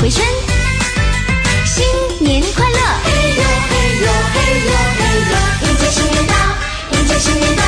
[0.00, 0.24] 回春，
[1.66, 1.84] 新
[2.20, 2.78] 年快乐！
[3.02, 5.32] 嘿呦嘿呦嘿呦嘿呦，
[5.66, 6.34] 迎接新年到，
[6.92, 7.62] 迎接新年到，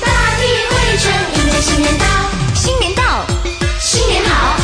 [0.00, 0.06] 大
[0.38, 2.04] 地回春，迎接新年到，
[2.54, 3.26] 新年到，
[3.80, 4.56] 新年好，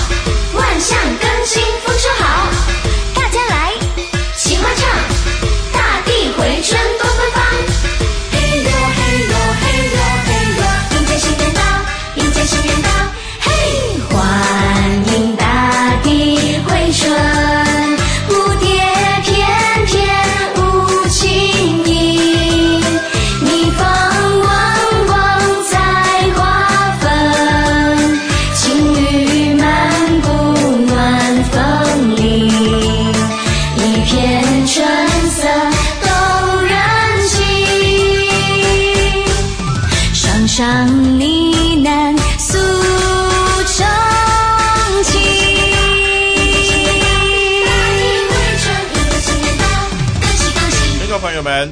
[0.55, 1.61] 万象更新，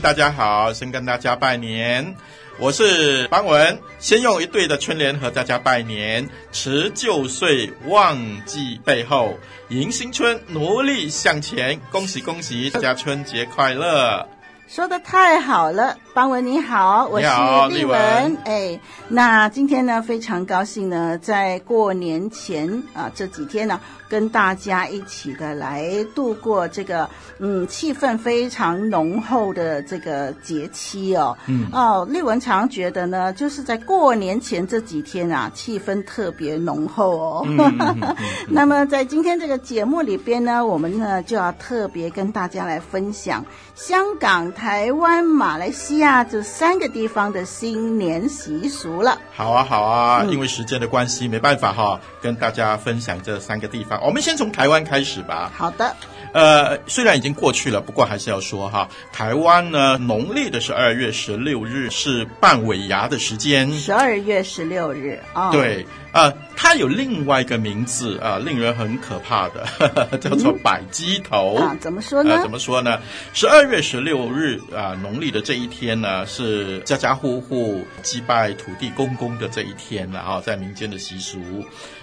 [0.06, 2.14] 大家好，先跟大家拜年，
[2.60, 9.36] 我是邦文，先用一对的春联和大家拜年，辞旧岁，忘记背后，
[9.68, 14.28] 迎新春，努力向前，恭喜恭喜，大家春节快乐！
[14.69, 17.27] 说的太好了，邦文你好，我是
[17.72, 18.36] 丽文。
[18.45, 18.78] 哎，
[19.09, 23.78] 那今天呢，非常高兴呢，在过年前啊这几天呢，
[24.09, 31.39] 跟大家一起的来度过这个嗯气氛非常浓厚的这个节期哦。
[31.47, 37.42] 嗯哦，丽文常觉得呢，就是在过年前这几天啊，气氛特别浓厚哦。
[37.47, 38.17] 嗯嗯嗯嗯、
[38.50, 43.44] 那么在今天这个节目里边呢，我们呢就要特别跟大家来分享
[43.77, 44.53] 香港。
[44.56, 49.20] 台湾、马来西亚这三个地方的新年习俗了。
[49.34, 54.02] 好啊，好啊，因为时间的关系，嗯、没办法哈，跟大家分享这三个地方。
[54.02, 55.52] 我们先从台湾开始吧。
[55.54, 55.94] 好的。
[56.32, 63.70] 呃，虽然已经过去了，不过还是要说哈，台湾呢，农历的是二月十六日是半尾牙的时间。
[63.72, 65.48] 十二月十六日啊。
[65.48, 65.86] 哦、对。
[66.16, 71.77] 呃，它有另外一个名字啊、呃，令人很可怕的，呵 呵叫做百鸡头、嗯、啊。
[71.78, 72.37] 怎么说呢？
[72.37, 72.99] 呃、怎么说呢？
[73.34, 81.38] 十二月十六日啊、呃，农历的这一天呢，是家家户户祭拜土地公公的这一天了啊，在民间的习俗。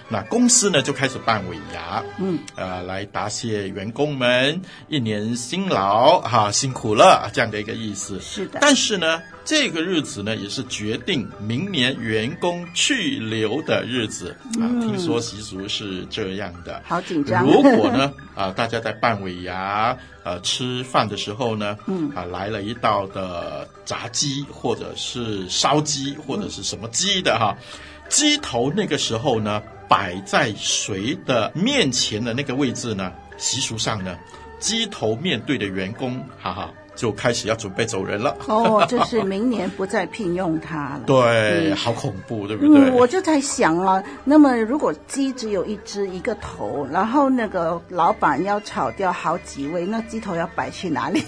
[0.08, 8.20] 那公司呢就开始办尾牙，嗯，呃，来答谢员工们一年辛劳哈、啊，辛苦了这样的一个意思。
[8.20, 8.58] 是的。
[8.60, 14.68] 但是呢，这个日子呢也是决定明年员工去留的日子、嗯、啊。
[14.80, 16.82] 听说习俗是这样的。
[16.86, 17.44] 好紧张。
[17.44, 27.56] 如果呢 啊，大家在办尾牙呃吃饭的时候呢，嗯啊来了一道的炸鸡或者是烧鸡或者是什么鸡的哈。
[27.58, 27.64] 嗯
[28.10, 33.10] 鸡头那个时候呢，摆在谁的面前的那个位置呢？
[33.38, 34.16] 习俗上呢，
[34.60, 38.36] 鸡头面对的员工，哈哈，就开始要准备走人了。
[38.46, 41.00] 哦，就是明年不再聘用他了。
[41.06, 42.90] 对，嗯、好恐怖，对不对？
[42.90, 51.22] 嗯，我就在想啊，那么如果鸡只有一只一个头，然后那个老板要炒掉好几位，那鸡头要摆去哪里？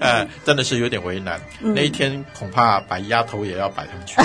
[0.00, 1.40] 呃， 真的是有点为难。
[1.60, 4.16] 嗯、那一天恐怕摆鸭头也要摆上去。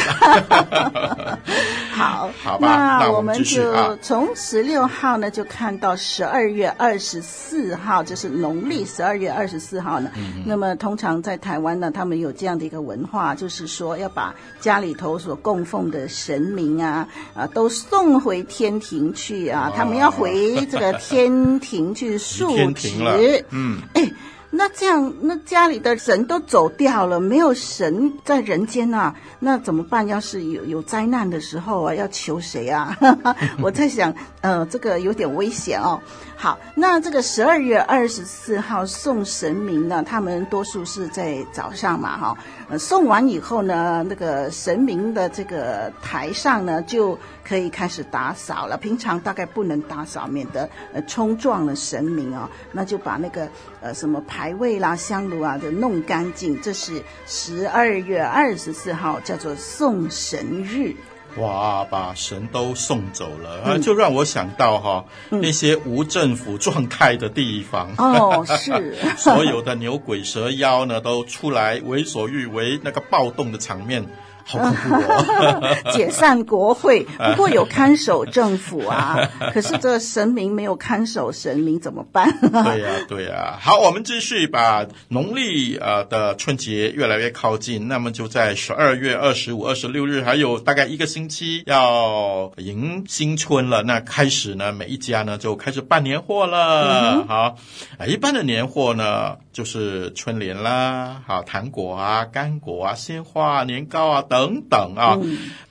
[1.91, 10.09] 好，好吧，那我们就从十六号呢，就看到十二月二十四号，就是农历十二月二十四号呢。
[10.15, 17.05] 嗯、那么通常在台湾呢，他们有这样的一个文化，就是说要把家里头所供奉的神明啊
[17.35, 23.43] 啊都送回天庭去啊，哦、他们要回这个天庭去 述职。
[23.59, 24.11] 嗯，哎。
[24.51, 30.07] 那这样，那家里的神都走掉了，没有神在人间啊，那怎么办？
[30.07, 32.97] 要是有有灾难的时候啊，要求谁啊？
[33.61, 34.11] 我在想，
[34.41, 36.01] 呃，这个有点危险哦。
[36.41, 42.37] 好，那这个十二月二十四号送神明呢，他们多数是在早上嘛，哈，
[42.69, 48.77] 呃，送完以后呢，那个神明的这个台上呢，就可以开始打扫了。
[48.77, 52.49] 平常大概不能打扫，免得呃冲撞了神明哦。
[52.71, 53.45] 那就把那个
[53.81, 56.61] 呃什么牌位啦、香炉啊就弄干净。
[56.61, 60.95] 这是十二月二十四号，叫做送神日。
[61.37, 67.93] 哇，把神都送走了，嗯、就让我想到哈，嗯、那些无政府状态的地方。
[67.97, 68.97] 哦，是。
[69.15, 74.05] 所有的牛鬼蛇妖呢都出来为所欲为，那个暴动的场面
[74.49, 75.77] 好恐怖哦！
[75.93, 79.29] 解散国会，不过有看守政府啊。
[79.53, 82.35] 可是这神明没有看守神明怎么办？
[82.41, 83.59] 对呀、啊，对呀、啊。
[83.61, 93.83] 好，我们继续把农历呃的春节越来越靠近，那么就在十二月二十五、二十六日，还有大概一个星期要迎新春了。
[93.83, 97.19] 那开始呢，每一家呢就开始办年货了。
[97.19, 97.57] 嗯、好，
[97.99, 105.17] 啊，一般的年货呢就是春联啦，好，糖果啊、干果啊、鲜花啊、年糕啊等等啊。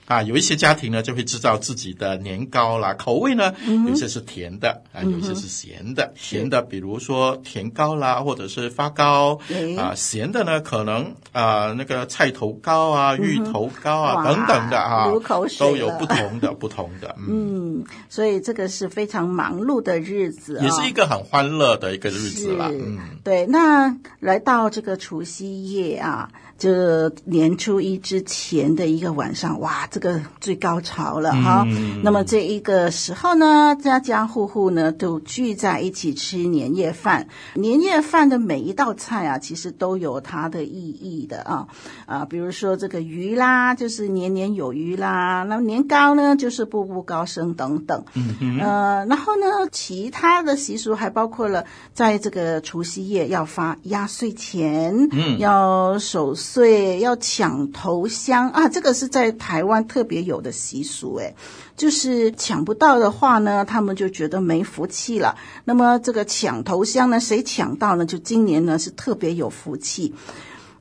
[0.08, 6.12] 啊，有一些家庭呢就会制造自己的年糕啦，口味呢，嗯、有些是甜的啊，有些是咸的。
[6.16, 9.38] 咸、嗯、的，比如说甜糕啦，或者是发糕。
[9.76, 15.06] 啊，咸的呢，可能啊那个菜头糕啊、芋头糕啊、嗯、等等的啊，
[15.58, 17.14] 都有不同的 不同的。
[17.18, 22.70] 嗯，嗯，所以这个是非常忙碌的日子、哦，也是一个很欢乐的一个日子啦。
[22.72, 23.44] 嗯，对。
[23.44, 26.30] 那来到这个除夕夜啊。
[26.58, 31.64] 就年初一之前的一个晚上，哇，这个最高潮了哈。
[31.68, 37.28] 嗯、那么这一个时候呢，家家户户呢都聚在一起吃年夜饭。
[37.54, 41.68] 年夜饭的每一道菜啊，其实都有它的意义的啊
[42.06, 48.04] 啊，比如说这个鱼啦，就是年年有余啦；那么年糕呢，就是步步高升等等。
[48.14, 48.58] 嗯嗯。
[48.58, 51.64] 呃，然后呢，其他的习俗还包括了，
[51.94, 56.34] 在这个除夕夜要发压岁钱，嗯，要守。
[56.50, 61.34] 所以要抢头香啊，这个是在台湾特别有的习俗诶，
[61.76, 65.36] 就是抢不到的话呢，他们就觉得没福气了。
[65.66, 68.06] 那么这个抢头香呢，谁抢到呢？
[68.06, 70.14] 就今年呢是特别有福气。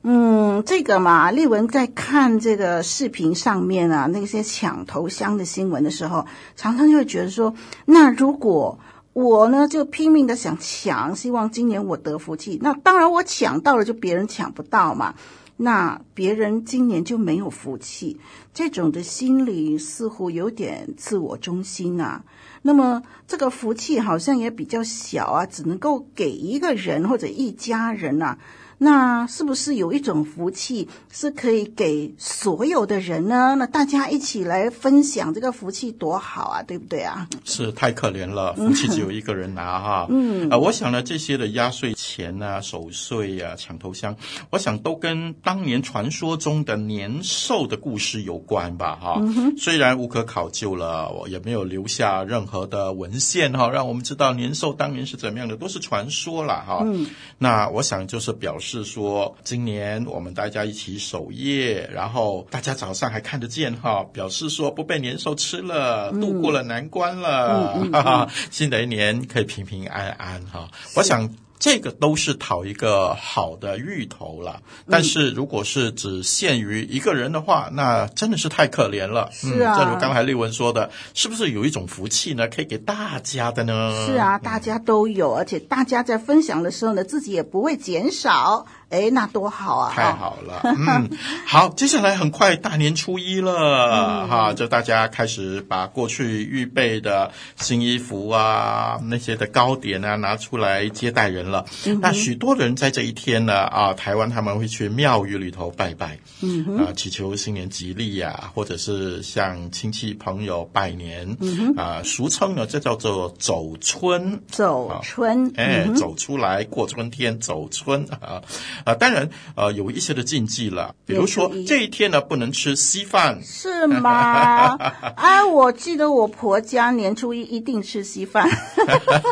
[0.02, 6.24] 嗯，这个嘛，丽文在看这个视频上面啊，那些抢头香的新闻的时候，
[6.56, 7.52] 常常就会觉得说，
[7.84, 8.78] 那如果
[9.12, 15.14] 我呢就拼命的想抢，希望今年我得福气，那当然我抢到了，就别人抢不到嘛。
[15.60, 18.18] 那别人今年就没有福气，
[18.54, 22.24] 这种的心理似乎有点自我中心啊。
[22.62, 28.38] 那么这个福气好像也比较小啊，只能够给一个人或者一家人啊。
[28.80, 33.56] 那是不是有一种福气是可以给所有的人呢？
[33.58, 37.28] 那大家一起来分享这个福气多好啊，对不对啊？
[37.44, 40.06] 是太可怜了，福气只有一个人拿哈。
[40.10, 44.14] 嗯啊、呃，我想呢，这些的压岁钱啊、守岁呀、啊、抢头香，
[44.50, 49.20] 我想都跟当年传说中的年兽的故事有关吧哈。
[49.20, 56.82] 嗯、虽然无可考究了，我也没有留下任何的文献哈，让我们知道年兽当年是怎么样的，都是传说了哈。
[56.84, 57.08] 嗯，
[57.38, 58.67] 那我想就是表示。
[58.68, 70.68] 是说，今年我们大家一起守夜，然后大家早上还看得见哈，表示说不被年兽吃了，嗯、度过了难关了，嗯嗯嗯、哈哈，新的一年可以平平安安哈。
[70.94, 71.28] 我想。
[71.58, 79.28] 这个都是讨一个好的芋头了，但是如果是只限于一个人的话，那真的是太可怜了。
[79.32, 82.46] 是啊，正如刚才丽文说的，是不是有一种福气呢？
[82.48, 84.06] 可以给大家的呢？
[84.06, 88.66] 是啊，大家都有，而且大家在分享的时候呢，自己也不会减少。
[88.90, 89.92] 哎，那多好啊！
[89.94, 91.10] 太好了，嗯，
[91.46, 101.66] 好，接下来很快大年初一了，嗯、哈，就大家开始把过去预备的新衣服啊，那些的糕点啊拿出来接待人了。
[101.84, 118.40] 嗯、那许多人在这一天呢，啊，台湾他们会去庙宇里头拜拜，嗯，啊，祈求新年吉利呀、啊，或者是向亲戚朋友拜年，嗯，啊，俗称呢，这叫做走春，走春，啊、哎，嗯、走出来过春天，走春啊。
[118.84, 124.76] 啊，当然，呃，有一些的禁忌了，比如说这一天呢，不能吃稀饭，是吗？
[125.16, 128.48] 哎，我记得我婆家年初一一定吃稀饭。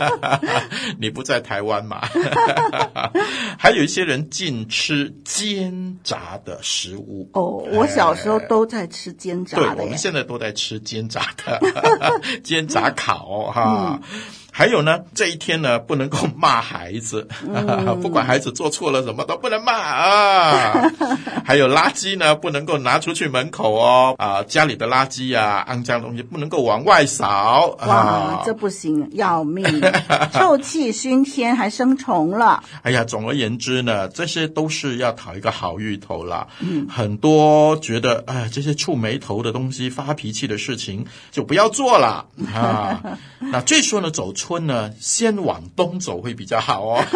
[0.99, 2.01] 你不在台湾嘛？
[3.59, 7.29] 还有一些人禁吃煎炸的食物。
[7.33, 9.75] 哦，我小时候都在吃煎炸的。
[9.75, 11.61] 对，我们现在都在吃煎炸的，
[12.43, 14.01] 煎炸烤哈。
[14.03, 14.23] 嗯
[14.57, 20.91] 还有呢，这一天呢，不能够骂孩子，嗯、 不管孩子做错了什么都不能骂啊。
[21.45, 27.77] 还有垃圾呢，不能够拿出去门口哦，啊，家里的垃圾呀、啊，肮脏东西不能够往外扫。
[27.87, 29.63] 哇，啊、这不行，要命，
[30.33, 32.65] 臭气熏天，还生虫了。
[32.81, 36.47] 哎呀，总而言之呢，这些都是要讨一个好芋头啦。
[36.61, 43.03] 嗯，很多觉得哎，这些触霉头的东西、发脾气的事情就不要做了啊。
[43.39, 44.46] 那最说呢，走出。
[44.47, 47.03] 春呢，先往东走会比较好哦。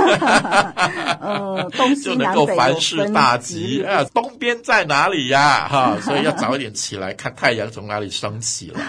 [1.21, 4.03] 呃，东西 就能够凡事大吉啊！
[4.13, 5.69] 东边在哪里呀？
[5.71, 8.81] 哈，所以要早一点起来看太阳从哪里升起了。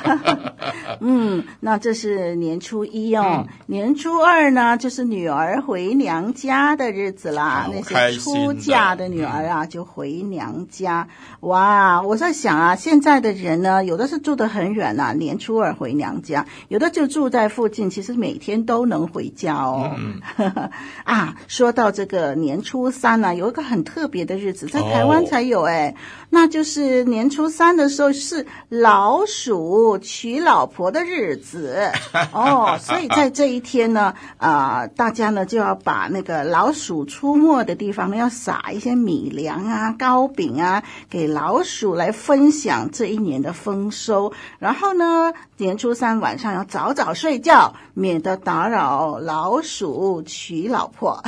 [1.01, 7.69] 嗯，那这是年初一哦，嗯、年初二呢，就是女儿回娘家的日子啦。
[7.71, 11.07] 那些出嫁的女儿啊，就回娘家。
[11.41, 19.95] 哇，我在想啊，现在的人呢，有的是住得很远呐、啊，年初二回娘家；有的就住在附近，其实每天都能回家哦。
[19.97, 20.21] 嗯、
[21.03, 25.95] 啊，说到这个年初三呢、啊，有一个很特别的日子，在台湾才有哎，哦、
[26.31, 31.91] 那就是年初三的时候是老鼠娶老婆的日子
[32.31, 41.31] 哦，所以在这一天呢，啊、呃，大家呢就要把那个老鼠出没的地方呢，要撒一些米粮啊、糕饼啊给。
[41.31, 51.23] 老鼠来分享这一年的丰收，然后呢，年初三晚上要早早睡觉，免得打扰老鼠娶老婆。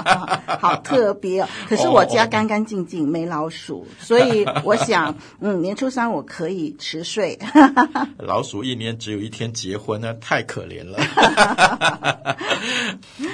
[0.60, 1.48] 好特别哦！
[1.68, 7.38] 可是我家干干净净，没老鼠，所以 我想，嗯，年初三我可以迟睡。
[8.18, 10.98] 老鼠一年只有一天结婚呢， 太可怜了。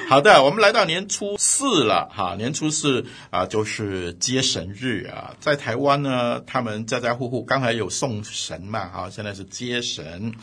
[0.08, 6.10] 好的，我们来到年初四了哈，年初四啊，就是接神日啊，在台湾呢。
[6.10, 10.34] 呢，他们家家户户刚才有送神嘛，哈，现在是接神。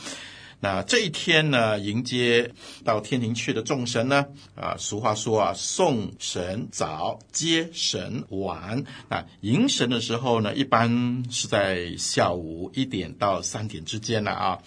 [0.59, 2.51] 那这一天呢，迎接
[2.83, 8.83] 到天庭去的众神呢，啊，俗话说啊，送神早，接神晚。
[9.07, 14.59] 那迎神的时候呢，一般是在下午一点到三点之间了啊。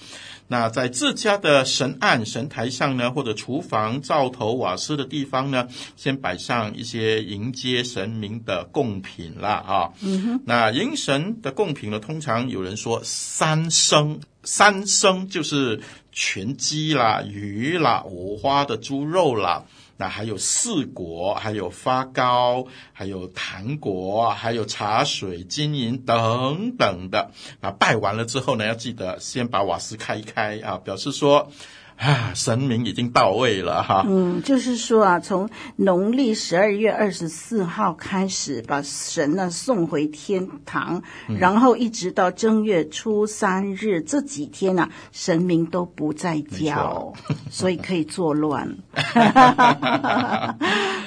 [0.53, 9.93] 那在自家的神案、神台上呢，或者厨房、灶头、瓦斯的地方呢，先摆上一些迎接神明的贡品啦啊。
[10.01, 10.43] 嗯哼。
[10.45, 15.81] 那迎神的贡品呢，通常有人说三牲，三牲就是
[16.11, 19.63] 全鸡啦、鱼啦、五花的猪肉啦。
[20.01, 22.65] 那还有四果，还有发糕，
[22.95, 27.31] 还有糖果，还有茶水、金银等等的。
[27.61, 31.53] 那拜完了之后呢，要记得先把瓦斯开一开啊，表示说。
[32.01, 34.07] 啊，神明已经到位了哈。
[34.09, 47.13] 嗯，就是说啊，从农历十二月二十四号开始，把神呢送回天堂，嗯、然后一直到正月初三日这几天呢、啊，神明都不在家哦，
[47.53, 48.79] 所以可以作乱。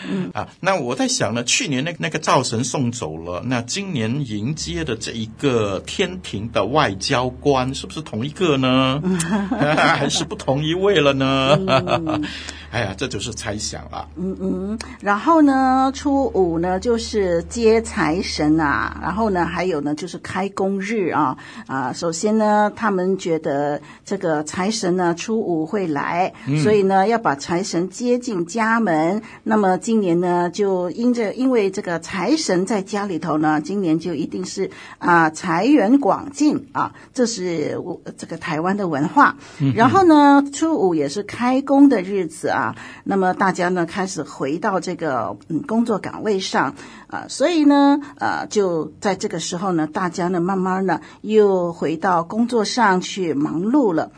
[0.08, 9.02] 嗯、 啊，那我在想呢，去年那那个灶神送走了，那今年迎接的这一个天庭的外交官是不是同一个呢？
[9.50, 10.83] 还是不同一位？
[10.84, 12.22] 为了呢，嗯、
[12.70, 14.08] 哎呀，这就是猜想了。
[14.18, 21.38] 嗯嗯，然后呢，初五呢就是接财神啊，然后呢，还有呢就是开工日啊
[21.68, 21.94] 啊。
[21.94, 29.22] 首先呢，他们觉得这个财神呢初五会来，嗯、所以呢要把财神接进家门。
[29.44, 39.38] 那么今年呢，就因着因为这个财神在家里头呢，今年就一定是啊财源广进啊，这是我这个台湾的文化。
[39.60, 46.74] 嗯、然后呢，初初五也是开工的日子啊，那么大家呢开始回到这个嗯工作岗位上
[47.06, 54.12] 啊，所以呢呃就在这个时候呢，大家呢慢慢呢又回到工作上去忙碌了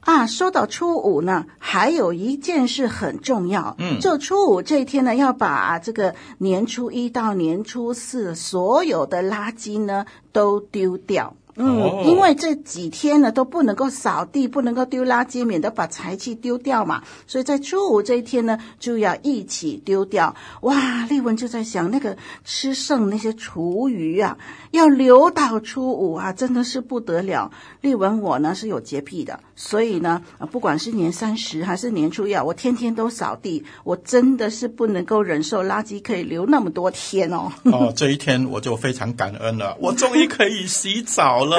[0.00, 0.26] 啊。
[0.26, 11.34] 说到初五呢，还有一件事很重要，嗯，就初五这一天呢，要把这个年初一到年初四所有的垃圾呢都丢掉。
[11.58, 17.02] 嗯，因为这几天呢都不能够扫地，不能够丢垃圾，免得把财气丢掉嘛。
[17.26, 20.34] 所以在初五这一天呢，就要一起丢掉。
[20.60, 24.36] 哇，丽文就在想，那个吃剩那些厨余啊，
[24.70, 27.50] 要留到初五啊，真的是不得了。
[27.80, 30.22] 丽文我呢是有洁癖的，所以呢，
[30.52, 33.64] 不管是年三十还是年初一啊，我天天都扫地。
[33.84, 37.50] 我真的是不能够忍受垃圾可以留那么多天哦。
[37.64, 41.56] 哦，这一天我就非常感恩了，我终于可以洗澡了。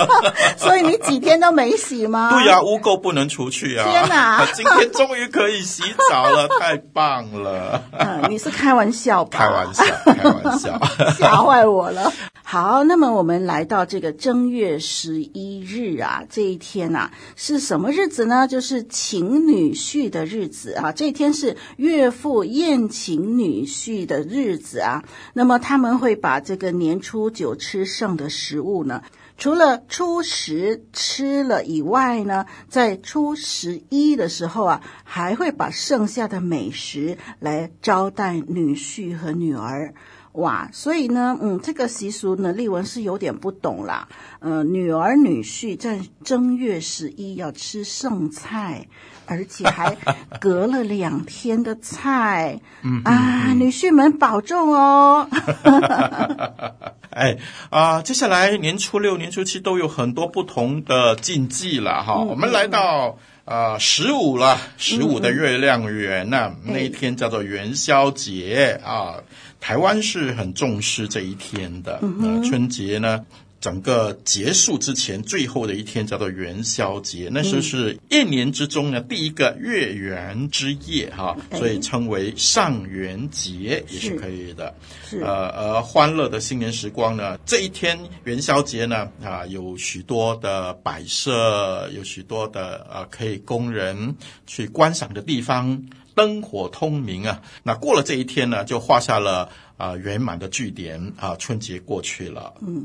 [0.58, 2.30] 所以你几天都没洗吗？
[2.30, 3.88] 对呀、啊，污垢不能出去啊！
[3.88, 7.82] 天哪， 今天终于可以洗澡了， 太棒了！
[7.98, 9.38] 嗯，你是开玩笑吧？
[9.38, 10.78] 开玩笑，开玩笑，
[11.18, 12.12] 吓坏我了。
[12.52, 18.48] 好，那么我们来到这个正月十一日啊，这一天啊是什么日子呢？
[18.48, 25.04] 就是请女婿的日子啊，这一天是岳父宴请女婿的日子啊。
[25.32, 29.04] 那么他们会把这个年初九吃剩的食物呢，
[29.38, 39.94] 除了初十吃了以外呢，在初十一的时候啊，还会把剩下的美食来招待女婿和女儿。
[40.32, 44.06] 哇，所以呢，嗯，这个习俗呢，丽文是有点不懂啦。
[44.38, 48.86] 呃，女儿女婿在正月十一要吃剩菜，
[49.26, 49.96] 而且还
[50.40, 52.60] 隔了两天的菜。
[52.82, 55.28] 嗯啊，女婿们保重哦。
[57.10, 57.36] 哎
[57.70, 62.14] 啊、呃，接下来年初六、年初七都有很多不同的禁忌了哈。
[62.18, 63.18] 嗯、我们来到
[63.50, 69.16] 呃十五了，十五的月亮圆那、嗯、那一天叫做元宵节啊。
[69.58, 73.26] 台湾是很重视这一天的，嗯哼，呃，春节呢，
[73.60, 84.74] 整个结束之前最后的一天叫做元宵节，那时候是一年之中呢第一个月圆之夜哈，所以称为上元节也是可以的。
[85.06, 95.84] 是，呃，而欢乐的新年时光呢，这一天元宵节呢啊，有许多的摆设，有许多的呃可以供人去观赏的地方。
[96.12, 97.40] 灯火通明啊！
[97.62, 99.48] 那过了这一天呢，就画下了
[99.78, 102.52] 啊圆满的句点啊，春节过去了。
[102.60, 102.84] 嗯，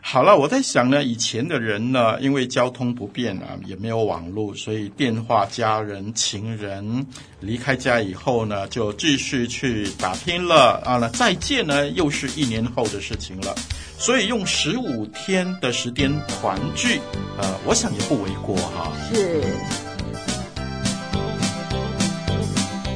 [0.00, 7.06] 好了，我在想呢，以前的人呢，因为交通不便啊，也没有网络，所以电话家人、情人
[7.40, 10.96] 离开家以后呢，就继续去打拼了啊。
[10.96, 13.54] 那再见呢，又是一年后的事情了。
[13.98, 17.00] 所以用十五天的时间团聚，
[17.36, 18.92] 呃，我想也不为过哈。
[19.12, 19.42] 是。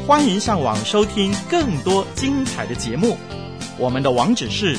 [0.06, 3.18] 欢迎上网收听更多精彩的节目，
[3.78, 4.76] 我们的网址是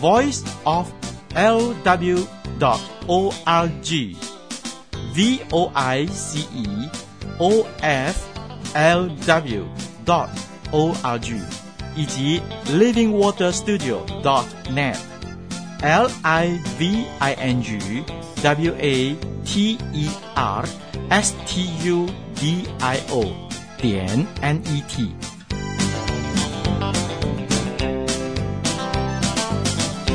[0.00, 0.86] voice of
[1.35, 2.27] l w
[2.59, 6.89] dot o r g，v o i c e
[7.39, 8.15] o f
[8.73, 9.65] l w
[10.05, 10.29] dot
[10.71, 11.35] o r g，
[11.95, 18.03] 以及 living water studio dot net，l i v i n g
[18.41, 20.65] w a t e r
[21.09, 23.43] s t u d i o。
[23.83, 25.36] 点 net。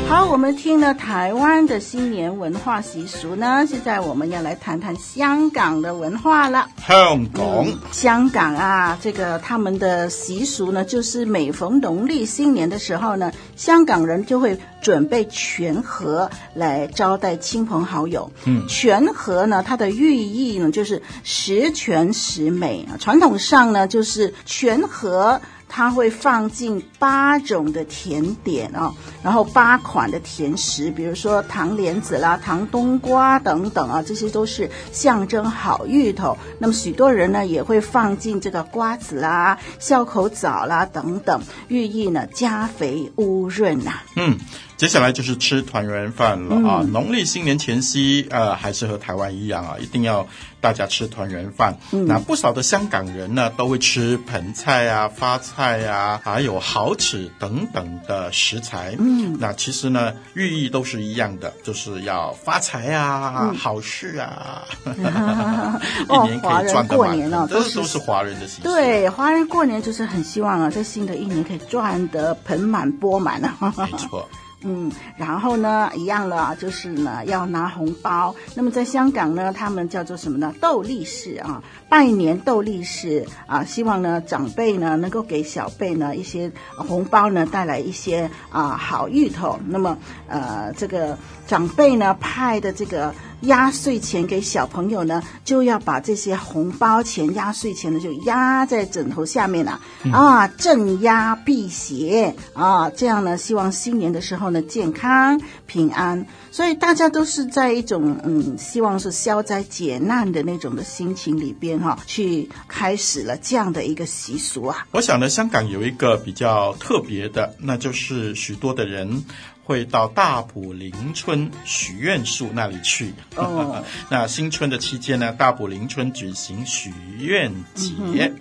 [0.06, 6.68] 好，我们听了台湾的新年文化习俗呢，现在我们要来谈谈香港的文化了。
[6.86, 18.30] 香港，嗯、香港啊，这个他们的习俗呢，就是每逢农历新年的时候呢，香港人就会准备全盒来招待亲朋好友。
[18.44, 22.94] 嗯，全盒呢，它的寓意呢，就是十全十美啊。
[23.00, 25.40] 传统上呢，就是全盒。
[25.76, 36.38] 它会放进八种的甜点哦，然后八款的甜食，比如说糖莲子啦、糖冬瓜等等啊，这些都是象征好芋头。
[36.60, 44.38] 那么许多人呢也会放进这个瓜子啦、笑口枣啦等等，寓意呢家肥屋润呐、嗯。
[44.76, 46.80] 接下来就是吃团圆饭了啊！
[46.82, 50.26] 嗯、农历新年前夕，呃，还是和台湾一样啊，一定要
[50.60, 51.78] 大家吃团圆饭。
[51.92, 58.96] 嗯、那不少的香港人呢，都会吃盆菜啊、发菜啊，还有蚝豉等等的食材。
[58.98, 68.64] 嗯，那其实呢，寓意都是一样的，就是要发财啊，嗯、好事啊， 一年可以赚过年哦，这都是华人的习俗。
[68.64, 73.72] 对，华人过年就是很希望啊，在新的一年可以赚得盆满钵满啊。
[73.76, 74.28] 没错。
[74.64, 78.34] 嗯，然后呢，一样了，就是呢，要拿红包。
[78.54, 80.54] 那么在香港呢，他们叫做什么呢？
[80.60, 89.58] 斗力士啊，拜年斗力士啊，希望呢长辈呢能够给小辈呢一些红包呢，带来一些啊好芋头。
[89.68, 89.96] 那么
[90.26, 93.14] 呃，这个长辈呢派的这个。
[93.42, 106.26] 压岁钱给小朋友呢，就要把这些红包钱、压岁钱呢，就压在枕头下面了，嗯、啊，镇压辟邪啊，这样呢，希望新年的时候呢，健康平安。
[106.50, 114.86] 所以大家都是在一种嗯，希望是消灾解难的那种的心情里边哈、啊，去开始了这样的一个习俗啊。
[114.92, 119.24] 我想呢，香港有一个比较特别的，那就是许多的人。
[119.64, 123.12] 会到大埔林村许愿树那里去。
[123.36, 128.32] 哦， 那新春的期间呢，大埔林村举行许愿节，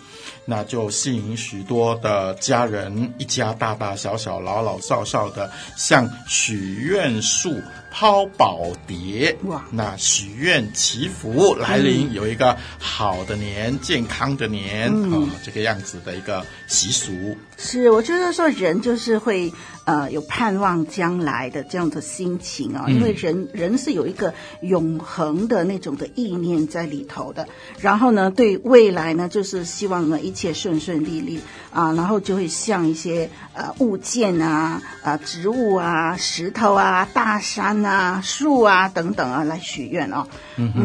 [0.45, 7.62] 那就吸引许多的家人，一家大大小小、老老少少的向许愿树
[7.95, 9.38] 抛宝碟。
[9.43, 17.38] 哇，那许愿祈福来临，有一个好的年、嗯、健康的年啊、嗯哦，这个样子的一个习俗。
[17.56, 19.53] 是，我觉得说人就是会。
[19.86, 27.45] 呃，有盼望将来的这样的心情啊，因为人人是有一个永恒的那种的意念在里头的。
[27.82, 31.41] 然后呢，对未来呢，就是希望呢一切顺顺利利
[31.73, 40.27] 啊，然后就会像一些呃物件啊、啊植物啊、石头啊、大山啊、树啊等等啊来许愿啊。
[40.57, 40.83] 嗯，嗯，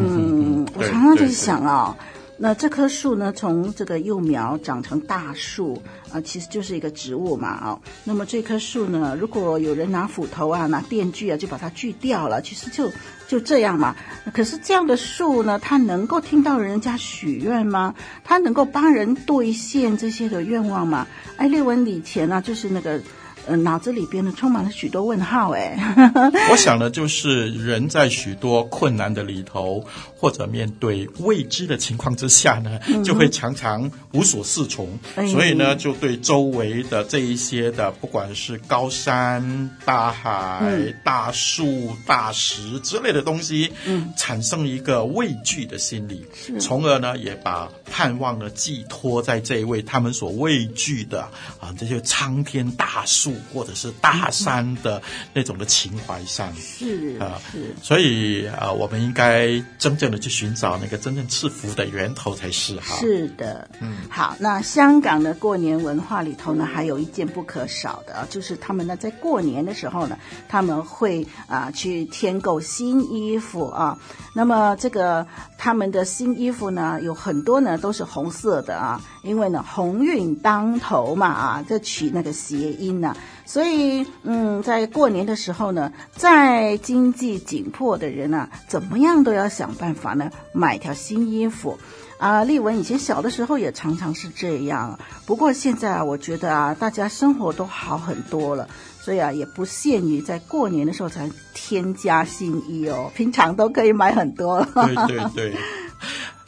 [0.64, 1.94] 嗯，我常常就想哦。
[2.40, 7.80] 那这棵树呢，从这个幼苗长成大树啊、其实就是一个植物嘛，哦。
[8.04, 12.90] 那么这棵树呢，如果有人拿斧头啊、拿电锯啊，就把它锯掉了，其实就
[13.26, 13.94] 就这样嘛。
[14.32, 17.94] 可是这样的树呢，它能够听到人家许愿吗？
[18.24, 21.06] 它能够帮人兑现这些的愿望吗？
[21.36, 23.00] 哎，列文以前呢，就是那个。
[23.46, 25.74] 呃，脑子里边呢充满了许多问号，哎。
[26.52, 29.82] 我想呢，就是人在许多困难的里头，
[30.18, 46.26] 或者面对未知的情况之下呢，嗯、就会常常无所适从，哎、所以呢，就对周围的这一些的，不管是高山、大海、嗯、大树、大石之类的东西，嗯，产生一个畏惧的心理，
[46.60, 51.22] 从而呢，也把盼望呢寄托在这一位他们所畏惧的
[51.60, 53.34] 啊这些苍天大树。
[53.54, 55.00] 或者是大山的
[55.32, 62.96] 那种的情怀上，是啊，是，所以啊，我们应该真正的去寻找那个真正赐福的源头才是哈。
[62.96, 70.18] 是的，嗯，好，那香港的过年文化里头呢，还有一件不可少的啊，就是他们呢在过年的时候呢，
[70.48, 73.98] 他们会啊去添购新衣服啊。
[74.32, 83.14] 那么这个他们的新衣服呢，有很多呢都是红色的啊，因为呢鸿运当头嘛啊，这取那个谐音呢。
[83.44, 91.78] 所以，嗯，在过年的时候呢，在经济紧迫的人啊，怎么样都要想办法呢，买条新衣服。
[92.18, 94.98] 啊，丽文以前小的时候也常常是这样。
[95.24, 98.68] 不过现在啊，我觉得啊，大家生活都好很多了，
[99.00, 104.68] 所以啊，也不限于在过年的时候才添加新衣哦，平常都可以买很多了。
[104.74, 105.56] 对对对。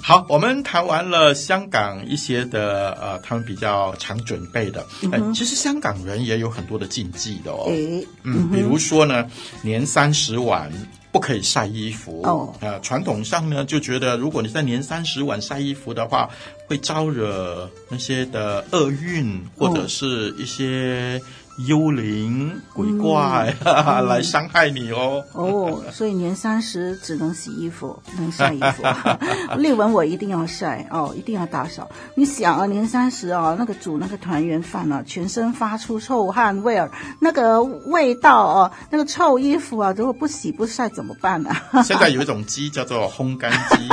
[0.03, 4.85] 好，我们谈完了香港一些的呃，他们比较常准备的。
[5.03, 7.67] 嗯、呃，其实香港人也有很多的禁忌的哦。
[7.69, 9.27] 诶嗯，比如说呢，
[9.63, 10.73] 年三十晚
[11.13, 12.23] 不可以晒衣服。
[12.25, 12.55] 哦。
[12.61, 16.31] 呃，传统上呢就觉得，如果你在年三十晚晒衣服的话，
[16.67, 21.21] 会招惹那些的厄运或者是一些。
[21.67, 25.23] 幽灵鬼怪、嗯、来伤害你哦！
[25.33, 28.83] 哦，所以年三十只能洗衣服，能晒衣服。
[29.59, 31.89] 丽文我一定要晒哦，一定要打扫。
[32.15, 41.83] 你想啊，年三十啊，那个煮那个团圆饭啊，全身发出臭汗味儿，那个味道哦，那个臭衣服啊，如果不洗不晒怎么办呢、啊？
[41.85, 43.89] 现在有一种鸡叫做烘干机，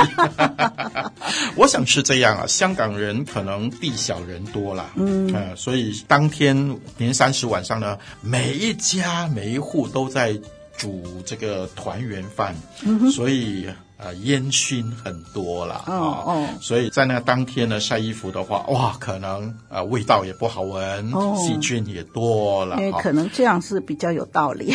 [1.56, 2.46] 我想是这样啊。
[2.46, 7.57] 香港人可能地小人多啦，嗯、呃，所以当天年三十晚。
[7.58, 10.32] 晚上呢，每一家每一户都在
[10.76, 13.68] 煮这个团圆饭，嗯、所以。
[13.98, 22.76] 啊，烟熏很多了啊，哦哦、所以在那个当天呢晒衣服的话，哇，可能呃味道也不好闻，哦、细菌也多了。
[22.78, 24.72] 因为可能这样是比较有道理。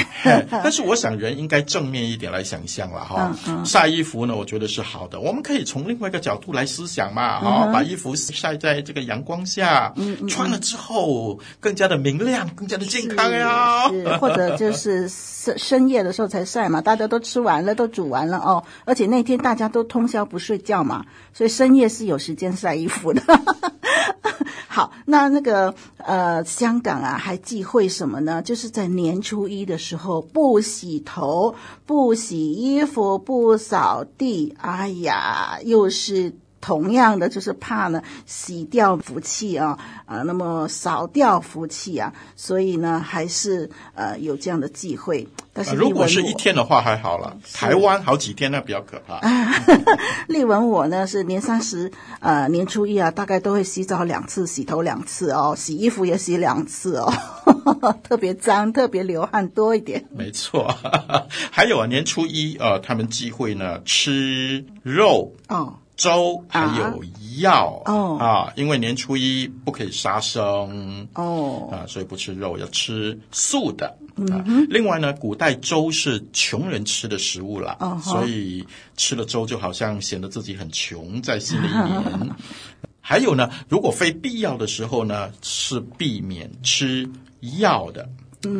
[0.51, 3.33] 但是我想人应该正面一点来想象了哈。
[3.47, 5.21] 嗯嗯、晒衣服呢，我觉得是好的。
[5.21, 13.87] 我们可以从另外一个角度来思想嘛，哈、嗯，把衣服晒在这个阳光下，嗯嗯、穿了之后更加的明亮，更加的健康呀。
[14.19, 19.12] 或者就是深深夜的时候才晒嘛，大家都吃完了，都煮完了哦，而且。
[19.13, 23.21] 那天大家都通宵不睡觉嘛，所以深夜是有时间晒衣服的。
[24.67, 28.41] 好，那那个呃，香港啊，还忌讳什么呢？
[28.41, 31.53] 就是在年初一的时候不洗头、
[31.85, 34.55] 不洗衣服、不扫地。
[34.59, 36.33] 哎呀，又是。
[36.63, 45.27] 同样的，就是怕呢洗掉福气啊，啊，那么扫掉福气啊，所以呢，还是呃有这样的忌讳。
[45.51, 49.19] 但是，如果是一天的话还好了，台湾好几天那比较可怕。
[50.27, 57.13] 丽文我呢是年三十呃年初一啊，大概都会洗澡两次，洗头两次哦，洗衣服也洗两次哦，
[58.03, 60.05] 特别脏，特别流汗多一点。
[60.15, 60.73] 没错，
[61.51, 65.75] 还有啊，年初一呃，他们忌讳呢吃肉哦。
[65.95, 67.03] 粥还有
[67.39, 73.97] 药哦啊，因为年初一不可以杀生哦啊，所以不吃肉，要吃素的。
[74.15, 82.29] 嗯，另外呢，古代粥是穷人吃的食物啦，哦，所以吃了粥就好像显得自己很穷，在新的一年。
[83.05, 87.09] 还有呢，如果非必要的时候呢，是避免吃
[87.59, 88.07] 药的。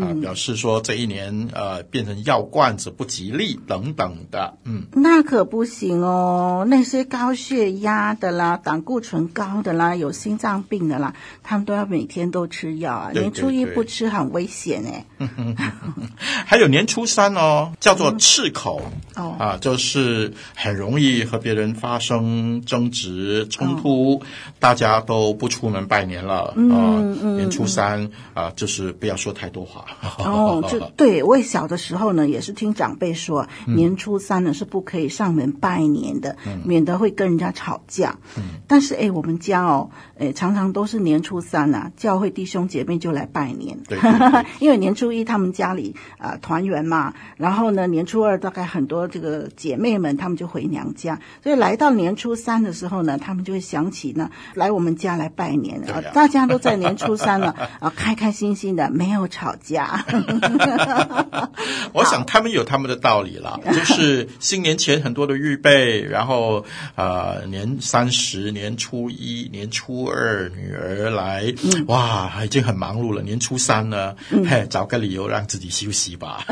[0.02, 6.66] 啊，表示说这一年呃变成药罐子不吉利等等的，嗯，那可不行哦。
[6.68, 13.12] 那些高血压的啦、胆固醇高的啦、有心脏病的啦，他们都要每天都吃药啊。
[13.12, 15.06] 年初一不吃很危险哎。
[16.46, 18.82] 还有年初三哦，叫做赤口、
[19.16, 24.22] 嗯、哦啊，就是很容易和别人发生争执冲突，哦、
[24.60, 26.54] 大家都不出门拜年了啊。
[26.56, 29.86] 嗯嗯、年初三啊，就是不要说太多话。
[30.24, 38.18] 哦，就对，我小的时候呢，也是听长辈说，年初三呢是不可以上门拜年的，嗯、免得会跟人家吵架。
[38.38, 43.78] 嗯、但是哎，我们家哦，哎，常常都是年初三呐、啊，教会弟兄姐妹就来拜年。
[43.88, 55.82] 对，对， 对，因为年初一他们家里啊、呃、团圆嘛，然后呢，年初二大概很多这个姐妹们他们就回娘家，所以来到年初三的时候呢，他们就会想起呢，来我们家来拜年。
[55.84, 60.06] 啊， 大家都在年初三了啊，开开心心的，没有吵架。
[61.94, 73.22] 我想他们有他们的道理了，就是新年前很多的预备，然后呃，年三十、年初一、年初二，女儿来，嗯、哇，已经很忙碌了。
[73.22, 76.44] 年初三呢，嗯、嘿，找个理由让自己休息吧。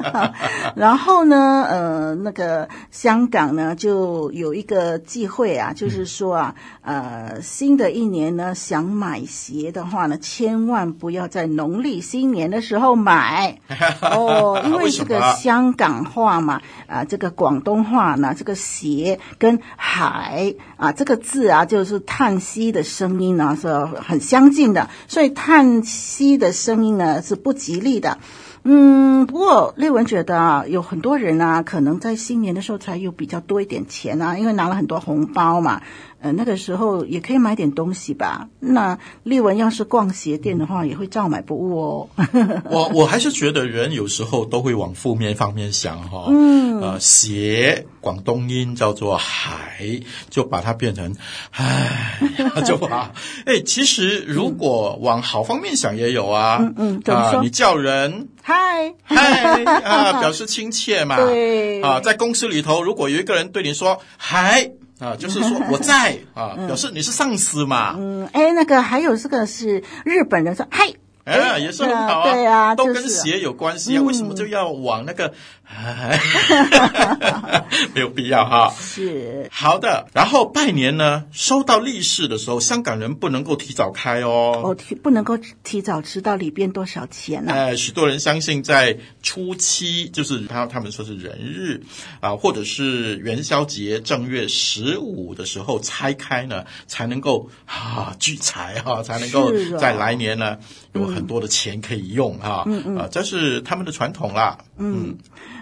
[0.76, 13.58] 然后呢，呃，那个香港呢，就有一个忌讳啊，就是说啊，嗯、呃，新的一年呢，想买鞋的话呢，千万不要在农历新年的时候买
[14.02, 16.54] 哦，因为这个香港话嘛，
[16.86, 28.18] 啊、呃，这个广东话呢，这个鞋跟海啊这个字啊，就是叹息的声音呢是很相近的，所以叹息的声音呢是不吉利的。
[28.66, 35.82] 嗯，不过丽文觉得啊，有很多人啊，可能在新年的时候才有比较多一点钱啊，因为拿了很多红包嘛。
[36.24, 38.48] 呃，那个时候也可以买点东西吧。
[38.58, 42.08] 那丽文要是逛鞋店的话，也会照买不误哦。
[42.70, 46.26] 我我还是觉得人有时候都会往负面方面想哈、哦。
[46.30, 46.80] 嗯。
[46.80, 51.14] 呃，鞋广东音叫做海，就把它变成
[51.50, 52.18] 唉，
[52.64, 53.12] 就把
[53.44, 56.56] 哎，其实如果往好方面想也有啊。
[56.58, 57.02] 嗯嗯。
[57.04, 57.40] 怎么说？
[57.40, 61.16] 啊，你叫人嗨嗨啊，表示亲切嘛。
[61.28, 61.82] 对。
[61.82, 64.70] 啊，在公司里头，如果有一个人对你说嗨。
[64.98, 67.94] 啊，就是说 我在啊，表示你是上司嘛。
[67.98, 70.92] 嗯，哎，那个还有这个是日本人说嗨，
[71.24, 75.32] 哎，也是很好啊，对啊，都跟鞋有关系啊，为什么就要往那个？
[77.94, 78.72] 没有必要哈。
[78.78, 84.60] 是好的，然后拜年呢，收到利是的时候，香港人不能够提早开哦。
[84.64, 87.52] 哦，提不能够提早知道里边多少钱呢？
[87.52, 91.80] 哎，许多人相信在初七，就是他他们说是人日
[92.20, 100.58] 啊，或者是元宵节正月十五的时候拆开呢，才能够啊聚财哈，才能够在来年呢
[100.92, 102.64] 有很多的钱可以用哈。
[102.66, 104.58] 嗯嗯，啊，这是他们的传统啦。
[104.78, 105.16] 嗯。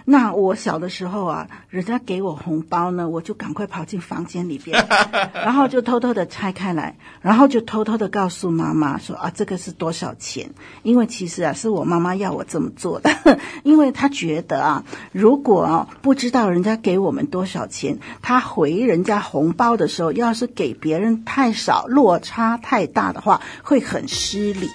[0.05, 4.85] 那我小的时候啊，人家给我红包呢，我就赶快跑进房间里边，
[5.33, 10.51] 然后就偷偷的拆开来，然后就偷偷的告诉妈妈说啊，这个是多少钱？
[10.83, 13.09] 因为其实啊，是我妈妈要我这么做的，
[13.63, 24.69] 因为她觉得啊，如果不知道人家给我们多少钱，她回人家红包的时候，要是给别人太少，落差太大的话，会很失礼。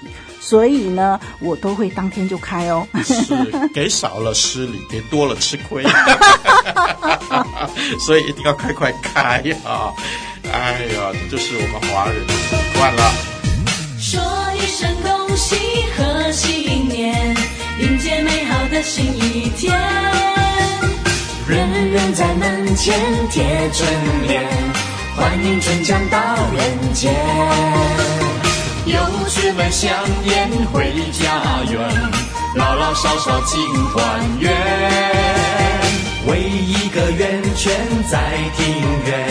[0.48, 2.88] 所以呢，我都会当天就开哦。
[3.04, 3.34] 是
[3.74, 5.84] 给少了失礼，给多了吃亏。
[8.00, 9.92] 所以一定要快快开啊！
[10.50, 13.12] 哎呀，这就是我们华人的习惯了。
[14.00, 14.18] 说
[14.56, 15.54] 一声恭喜
[15.94, 17.36] 贺新年，
[17.82, 19.78] 迎接美好的新一天。
[21.46, 22.98] 人人在门前
[23.30, 23.86] 贴春
[24.26, 24.42] 联，
[25.14, 26.18] 欢迎春江到
[26.54, 28.17] 人间。
[28.88, 29.92] 有趣们香
[30.24, 31.78] 烟回家园，
[32.54, 33.60] 老老少少庆
[33.92, 34.50] 团圆。
[36.26, 37.70] 围一个圆圈
[38.10, 38.18] 在
[38.56, 38.66] 庭
[39.04, 39.28] 院，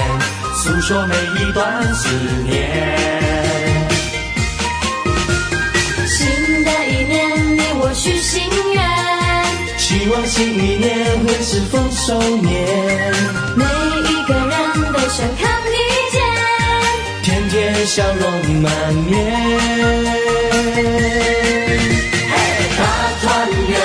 [0.53, 2.07] 诉说每一段思
[2.45, 2.95] 念。
[6.07, 8.43] 新的一年，你我许心
[8.73, 8.83] 愿，
[9.79, 12.53] 希望新一年会是丰收年。
[13.55, 15.56] 每一个人都想看你。
[17.87, 18.29] 笑容
[18.61, 19.15] 满面，
[22.29, 22.33] 嘿
[22.77, 22.83] 大
[23.21, 23.25] 团
[23.69, 23.79] 圆，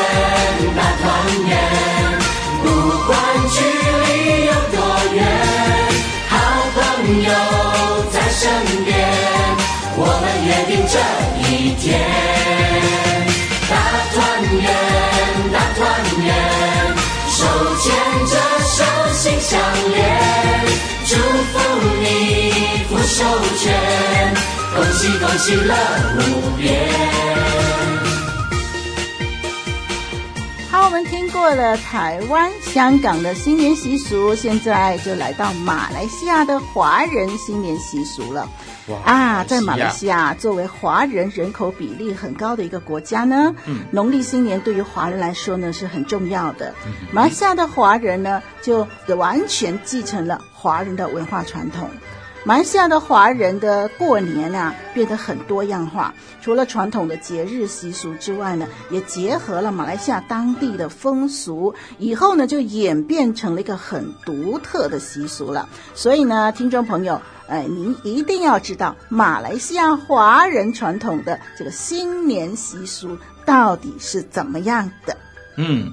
[0.77, 1.03] 大团
[1.47, 1.51] 圆，
[2.65, 2.67] 不
[3.07, 3.11] 管
[3.49, 4.07] 距离
[4.47, 4.77] 有多
[5.15, 5.19] 远，
[6.29, 6.33] 好
[6.75, 6.79] 朋
[7.23, 7.31] 友
[8.11, 8.43] 在身
[8.85, 8.91] 边，
[9.97, 10.95] 我们约定这
[11.47, 11.49] 一
[11.81, 11.81] 天，
[13.71, 13.73] 大
[14.13, 14.19] 团
[14.53, 14.67] 圆，
[15.53, 15.81] 大团
[16.25, 16.29] 圆，
[17.31, 17.39] 手
[17.79, 17.87] 牵
[18.27, 18.33] 着
[18.67, 18.77] 手
[19.15, 19.51] 心相
[19.95, 20.01] 连，
[21.07, 21.11] 祝
[21.53, 21.55] 福
[23.03, 23.25] 你福寿
[23.57, 24.35] 全。
[24.77, 25.75] 恭喜恭喜乐
[26.19, 26.89] 无边！
[30.71, 38.49] 好，我们听过了台湾、香港的新年习俗，现在就来到马来西亚的华人新年习俗了。
[38.87, 46.73] 哇啊，在马来西亚作为华人人口比例很高的一个国家呢，嗯，农历新年对于华人来说呢是很重要的。
[47.11, 48.87] 马来西亚的华人呢，就
[49.17, 51.91] 完全继承了华人的文化传统。
[52.45, 56.13] 马来西亚的华人的过年啊，变得很多样化。
[56.41, 65.69] 除了传统的节日习俗之外呢，也结合了马来西亚当地的风俗，以后呢就演变成了一个很独特的习俗了。
[65.95, 75.17] 所以呢，听众朋友，哎，您一定要知道马来西亚华人传统的这个新年习俗到底是怎么样的。
[75.57, 75.93] 嗯。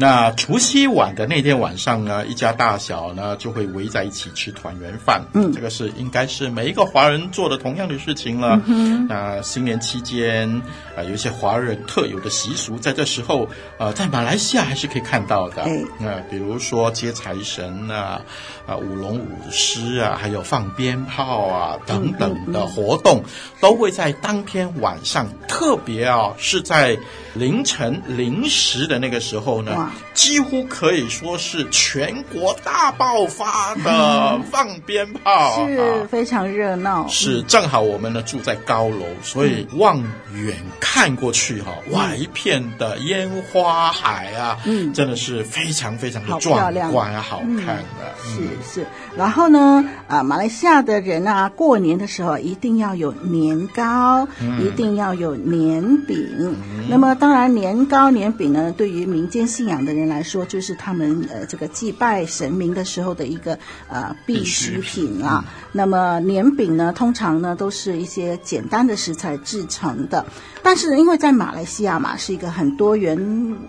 [0.00, 5.22] 那除夕晚的那天晚上呢，一家大小呢就会围在一起吃团圆饭。
[5.34, 8.62] 嗯，这个是应该是每一个华人做的同样的事情了。
[8.66, 9.08] 嗯。
[9.08, 10.48] 那新年期间
[10.94, 15.64] 啊、呃，有一些华人特有的习俗，在这时候呃，在马来西亚还是可以看到的。
[15.66, 18.22] 嗯、呃，比如说接财神啊，
[18.68, 26.96] 啊舞龙舞狮啊，还有放鞭炮啊等等的活动，嗯嗯嗯、都会在当天晚上，特别啊是在
[27.34, 29.87] 凌晨零时的那个时候呢。
[30.14, 37.06] 几乎可以说是全国大爆发的放鞭炮，是非常热闹。
[37.08, 48.14] 是正好我们呢住在高楼，所以望远看过去哈，哇，一片的烟花海啊，嗯，真的是非常非常的壮观啊，好看的。
[48.22, 54.26] 是是，然后呢，啊，马来西亚的人啊，过年的时候一定要有年糕，
[54.60, 56.56] 一定要有年饼。
[56.88, 65.44] 那么当然，年糕年饼呢，对于民间信仰的人来说，就是他们呃这个祭拜神明的时候的一个呃必需品啊。
[65.46, 70.24] 嗯、那么年饼呢，通常呢都是一些简单的食材制成的。
[70.62, 73.16] 但是因为在马来西亚嘛，是一个很多元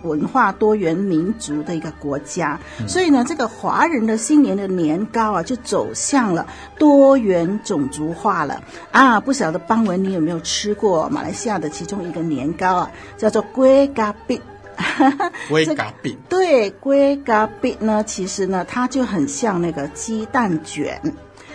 [0.02, 6.46] 文化、多元民族的一个国家，嗯、所以呢，这个华人的新年的年糕啊，就走向了
[6.78, 9.20] 多元种族化了啊。
[9.20, 14.40] 不晓得邦文你有没有吃过马来西亚的其中一个年糕啊，叫做龟咖饼。
[15.48, 21.00] 龟咖饼，对，龟咖饼呢，其实呢，它就很像那个鸡蛋卷。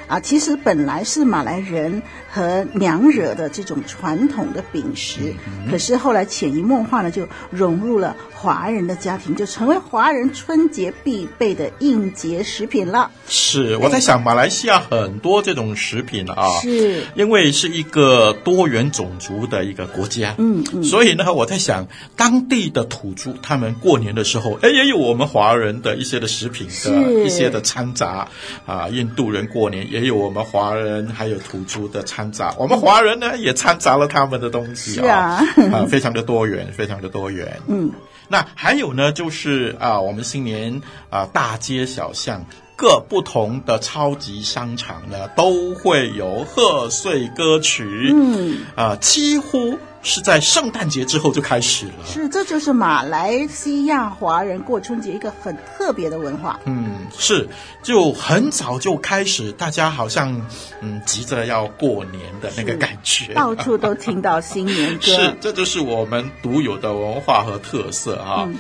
[0.07, 2.03] 啊，其实本来是马来人
[2.35, 13.09] 和娘惹的这种传统的饼食，嗯、可是后来潜移默化呢，就融入了华人的家庭，就成为华人春节必备的应节食品了。
[13.29, 28.27] 是，我在想，马来西亚很多这种食品啊，是因为是一个多元种族的一个国家，嗯嗯，所以呢，我在想，当地的土著他们过年的时候，哎，也有我们华人的一些的食品的一些的掺杂
[28.65, 29.85] 啊，印度人过年。
[29.89, 32.53] 也有我们华人，还有土著的掺杂。
[32.57, 37.59] 我们华人呢，也掺杂了他们的东西啊，啊， 非常的多元，非常的多元。
[37.67, 37.91] 嗯，
[38.27, 48.11] 那还有呢，就是啊，我们新年啊，大街小巷各不同的超级商场呢，都会有贺岁歌曲。
[48.13, 49.77] 嗯，啊，几乎。
[50.07, 56.59] 是在圣诞节之后就开始了，是，这就是马来西亚华人过春节一个很特别的文化。
[56.65, 57.49] 嗯，是，
[57.81, 60.45] 就很早就开始，大家好像
[60.81, 65.01] 嗯急着要过年的那个感觉，到处都听到新年歌。
[65.09, 68.43] 是，这就是我们独有的文化和特色啊。
[68.45, 68.55] 嗯，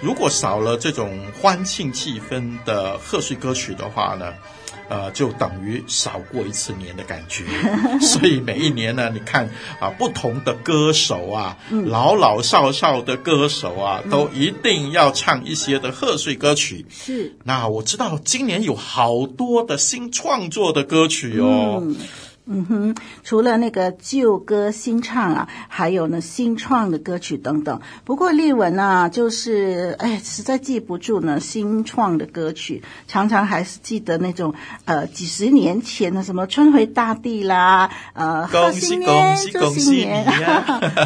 [0.00, 4.32] 如果少了这种欢庆气氛的贺岁歌曲的话呢？
[4.88, 7.44] 呃，就等于少过一次年的感觉，
[8.02, 16.84] 所以每一年呢，你看啊，不同的歌手啊，嗯、老老少少的歌手啊，都一定要唱一些的贺岁歌曲。
[16.90, 21.78] 是，那我知道今年有好多的新创作的歌曲哦。
[21.80, 21.94] 嗯
[22.52, 27.80] 嗯哼，除了那个旧歌新唱啊，还有呢新创的歌曲等等。
[28.04, 34.52] 不过丽文啊，就是哎，实在记不住呢新创的歌曲，常常还是记得那种
[34.84, 40.24] 呃几十年前的什么春回大地啦， 呃贺新年祝新年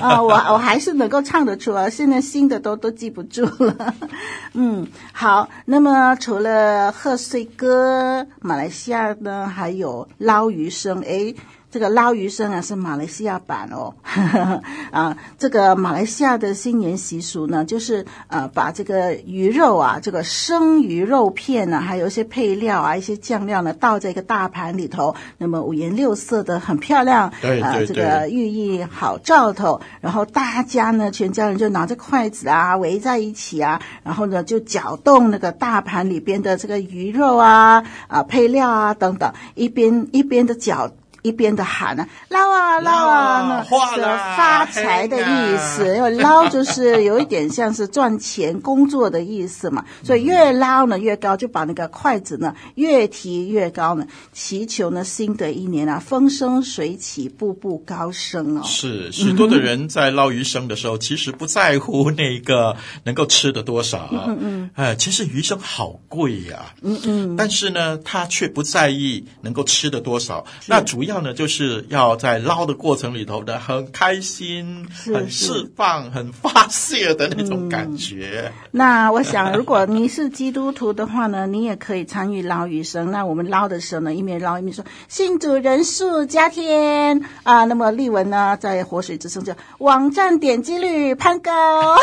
[0.01, 3.95] 啊，我我还是能够唱得出啊，现在新的都都记不住了。
[4.55, 11.34] 嗯，好，那么除了贺岁歌，马来西亚呢还有捞鱼声哎。
[11.71, 13.95] 这个捞鱼生啊是马来西亚版哦，
[14.93, 29.81] 啊，这个马来西亚的新年习俗呢，就是呃把这个鱼肉啊，这个生鱼肉片呢，还有一些配料啊，一些酱料呢，倒在一个大盘里头，那么五颜六色的很漂亮，对，对，对，呃，这个寓意好兆头。
[30.01, 40.93] 然后大家呢，全家人就拿着筷子啊，围在一起啊，然后呢就搅动那个大盘里边的这个鱼肉啊，啊配料啊等等，一边一边的搅。
[41.25, 44.03] 一边的喊呢，捞啊捞啊，那是
[44.37, 45.97] 发财的意思。
[45.97, 58.63] 因为捞就是有一点像是赚钱工作的意思嘛，所以越捞呢越高，就把那个筷子呢越提越高呢，祈求呢新的一年啊风生水起，步步高升哦。
[58.63, 71.14] 是许多的人在捞鱼生的时候，其实不在乎那个能够吃的多少，嗯嗯，哎，其实鱼生好贵呀，嗯嗯，但是呢，他却不在意能够吃的多少，那主要。
[71.21, 78.45] 呢，就是要在捞的过程里头呢，很开心、很释放、很发泄的那种感觉。
[78.47, 83.11] 嗯、那我想，如果你是基督徒的话呢，你也可以参与捞鱼生。
[83.11, 91.97] 那我们捞的时候呢，一面捞一面说：“信主人数加添啊！”那么丽文呢，在活水之声就网站点击率攀高。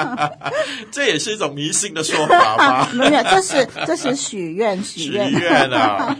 [0.90, 2.88] 这也是一种迷信的说法吗？
[2.94, 6.16] 没有，这是这是许愿许愿许愿啊！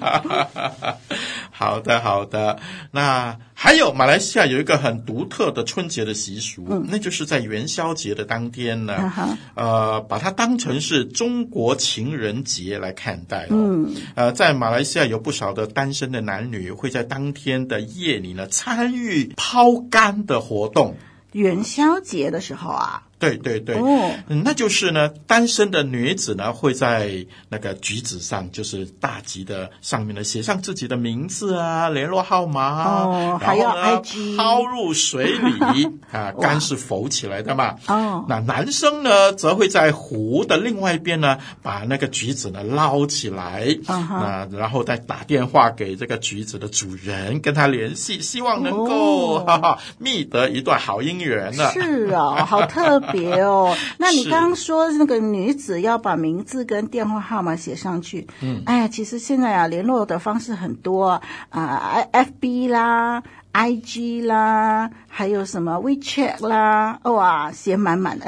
[1.50, 2.01] 好的。
[2.03, 2.59] 好的，
[2.90, 13.48] 那还有马来西亚有一个很独特的春节的习俗，嗯、那就是在元宵节的当天呢，嗯、呃，把它当成是中国情人节来看待，哦。
[13.50, 20.96] 嗯，呃，在马来西亚有不少的单身的男女会在当天的夜里呢参与抛竿的活动。
[21.30, 23.05] 元宵节的时候啊。
[23.22, 37.76] 对对对，嗯，那就是呢，单身的女子呢，会在那个橘子上，就是大吉的上面呢，写上自己的名字啊，联络号码啊，哦，还有 IG，抛入水里啊，竿是浮起来的嘛。
[37.86, 51.70] 哦，那男生呢，则会在湖的另外一边呢，把那个橘子呢捞起来，啊，然后再打电话给这个橘子的主人，跟他联系，希望能够哈哈觅得一段好姻缘呢。
[51.70, 53.11] 是啊，好特别。
[53.12, 63.22] 别哦， 那你刚刚说那个女子要把名字跟电话号码写上去，嗯，哎呀，其实现在啊，联络的方式很多啊，FB 啦
[63.53, 68.26] ，IG 啦，还有什么 WeChat 啦，哇，写满满的，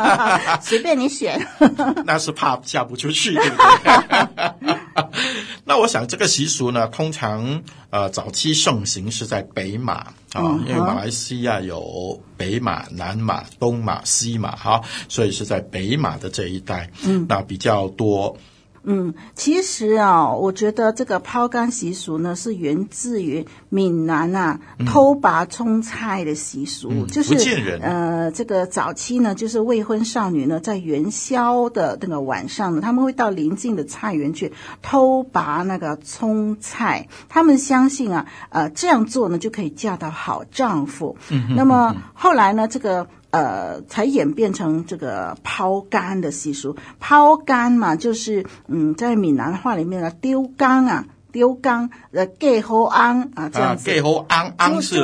[0.60, 1.40] 随便你选。
[2.04, 4.76] 那是怕嫁不出去，对不对？
[5.64, 18.36] 那我想这个习俗呢，通常呃早期盛行是在北马啊，哦，因为马来西亚有北马、南马、东马、西马哈，所以是在北马的这一带，嗯，那比较多。
[18.82, 27.34] 嗯，其实啊，我觉得这个抛竿习俗呢，是源自于闽南啊偷拔葱菜的习俗，嗯、就是
[27.82, 41.16] 呃，这个早期呢，就是未婚少女呢，在元宵的那个晚上呢，他们会到邻近的菜园去偷拔那个葱菜，他们相信啊，呃，这样做呢就可以嫁到好丈夫。
[41.28, 43.06] 嗯，那么后来呢，这个。
[43.30, 46.76] 呃，才演变成这个抛竿的习俗。
[46.98, 51.04] 抛竿嘛，就是嗯，在闽南话里面呢，丢竿啊。
[51.32, 53.84] 丢缸呃，嫁好安啊，这样子。
[53.84, 54.98] 嫁好安，安是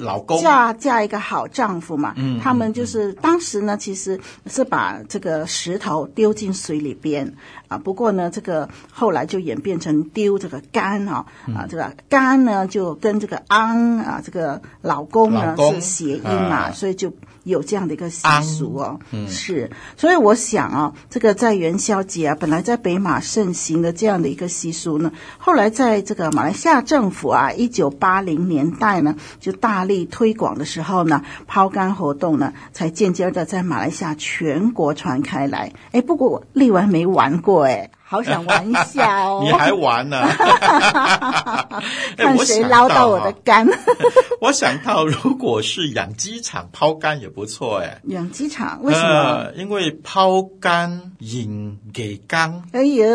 [0.00, 0.40] 老公。
[0.40, 2.14] 嫁嫁一个好丈夫嘛。
[2.16, 2.38] 嗯。
[2.40, 7.34] 他们就是当时呢，其实是把这个石头丢进水里边
[7.72, 7.80] 啊。
[7.82, 11.26] 不过呢，这个后来就演变成丢这个竿啊。
[11.54, 17.12] 啊，这个干呢，就跟这个安啊，这个老公呢公是谐音嘛，啊、所以就
[17.42, 19.00] 有这样的一个习俗哦。
[19.10, 19.26] 嗯。
[19.28, 25.62] 是，所以我想啊，这个在元宵节啊，本来在北马盛行的这样的一个习俗呢，后来。
[25.72, 35.72] 在这个马来西亚政府啊，一九八零年代呢，就大力推广的时候呢，抛竿活动呢，才渐渐的在马来西亚全国传开来。
[35.92, 37.90] 哎，不过我丽文没玩过哎。
[38.04, 39.40] 好想玩一下哦！
[39.48, 40.20] 你还玩呢？
[42.18, 43.66] 看谁捞到我的竿。
[44.38, 48.02] 我想到，如果是养鸡场抛竿也不错哎。
[48.08, 49.08] 养鸡场为什么？
[49.08, 52.62] 呃、因为抛竿引给缸。
[52.72, 53.06] 哎呀，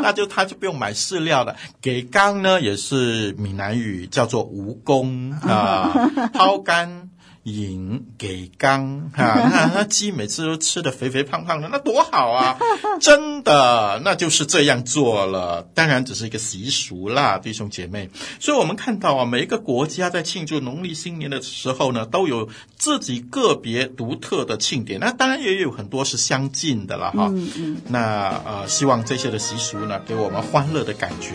[0.00, 1.54] 那就他就不用买饲料了。
[1.82, 5.92] 给缸呢，也是闽南语叫做蜈蚣啊。
[6.32, 7.10] 抛竿。
[7.44, 12.56] 引给缸哈，那那鸡每次都吃的肥肥胖胖的，那多好啊！
[13.00, 15.62] 真的，那就是这样做了。
[15.74, 18.08] 当然只是一个习俗啦，弟兄姐妹。
[18.38, 25.00] 所以我们看到啊，每一个国家在庆祝农历新年的时候呢，都有自己个别独特的庆典。
[25.00, 27.26] 那当然也有很多是相近的了哈。
[27.32, 27.76] 嗯嗯。
[27.88, 31.32] 那呃，希望这些的习俗呢，给我们欢乐的感觉。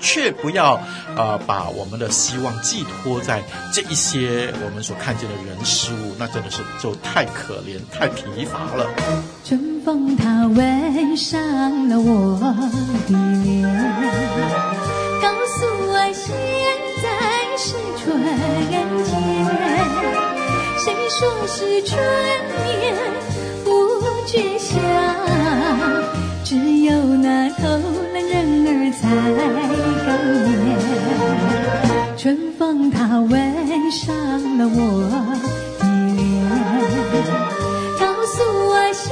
[0.00, 0.80] 却不要，
[1.16, 3.42] 呃，把我们的希望寄托在
[3.72, 8.86] 这一些我们所看见的人事物，那真的是就太可怜、太疲乏了。
[9.44, 12.38] 春风它吻上了我
[13.08, 13.62] 的脸，
[15.22, 16.34] 告诉我现
[17.02, 17.08] 在
[17.56, 18.22] 是春
[18.68, 18.88] 天。
[20.82, 22.00] 谁说是春
[22.64, 22.96] 眠
[23.64, 23.68] 不
[24.26, 24.78] 觉晓？
[26.42, 27.62] 只有那偷
[28.12, 29.79] 懒人儿才。
[32.16, 34.14] 春风它吻上
[34.58, 34.78] 了我
[35.78, 35.84] 的
[36.14, 36.20] 脸，
[37.98, 38.34] 告诉
[38.68, 39.08] 我现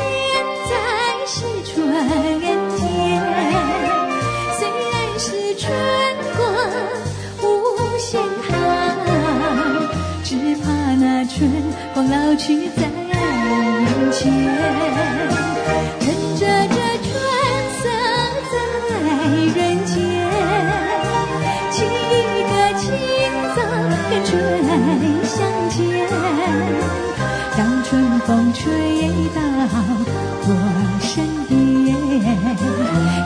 [0.69, 0.71] 在
[1.27, 1.75] 是春
[2.77, 2.79] 天。
[4.59, 4.61] 虽
[4.91, 5.27] 然是
[5.57, 5.65] 春
[6.37, 6.39] 光
[7.43, 7.45] 无
[7.99, 8.53] 限好，
[10.23, 10.67] 只怕
[10.97, 11.37] 那春
[11.95, 13.13] 光老去在眼
[14.13, 15.58] 前。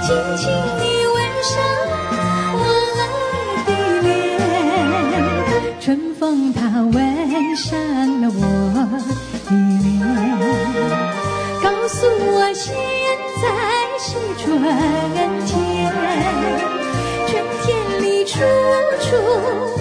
[0.02, 0.46] 轻轻
[0.78, 0.82] 地
[1.14, 1.52] 吻上
[2.58, 2.60] 我
[3.66, 3.70] 的
[4.02, 4.10] 脸。
[5.80, 6.92] 春风它吻
[7.56, 7.78] 上
[8.20, 8.40] 了我
[9.48, 9.50] 的
[9.82, 9.90] 脸，
[11.62, 11.96] 告诉
[12.34, 12.74] 我现
[13.40, 13.44] 在
[13.98, 14.06] 是
[14.38, 14.42] 春
[15.46, 15.56] 天，
[17.28, 17.30] 春
[17.62, 17.66] 天
[18.02, 18.34] 里处
[19.00, 19.71] 处。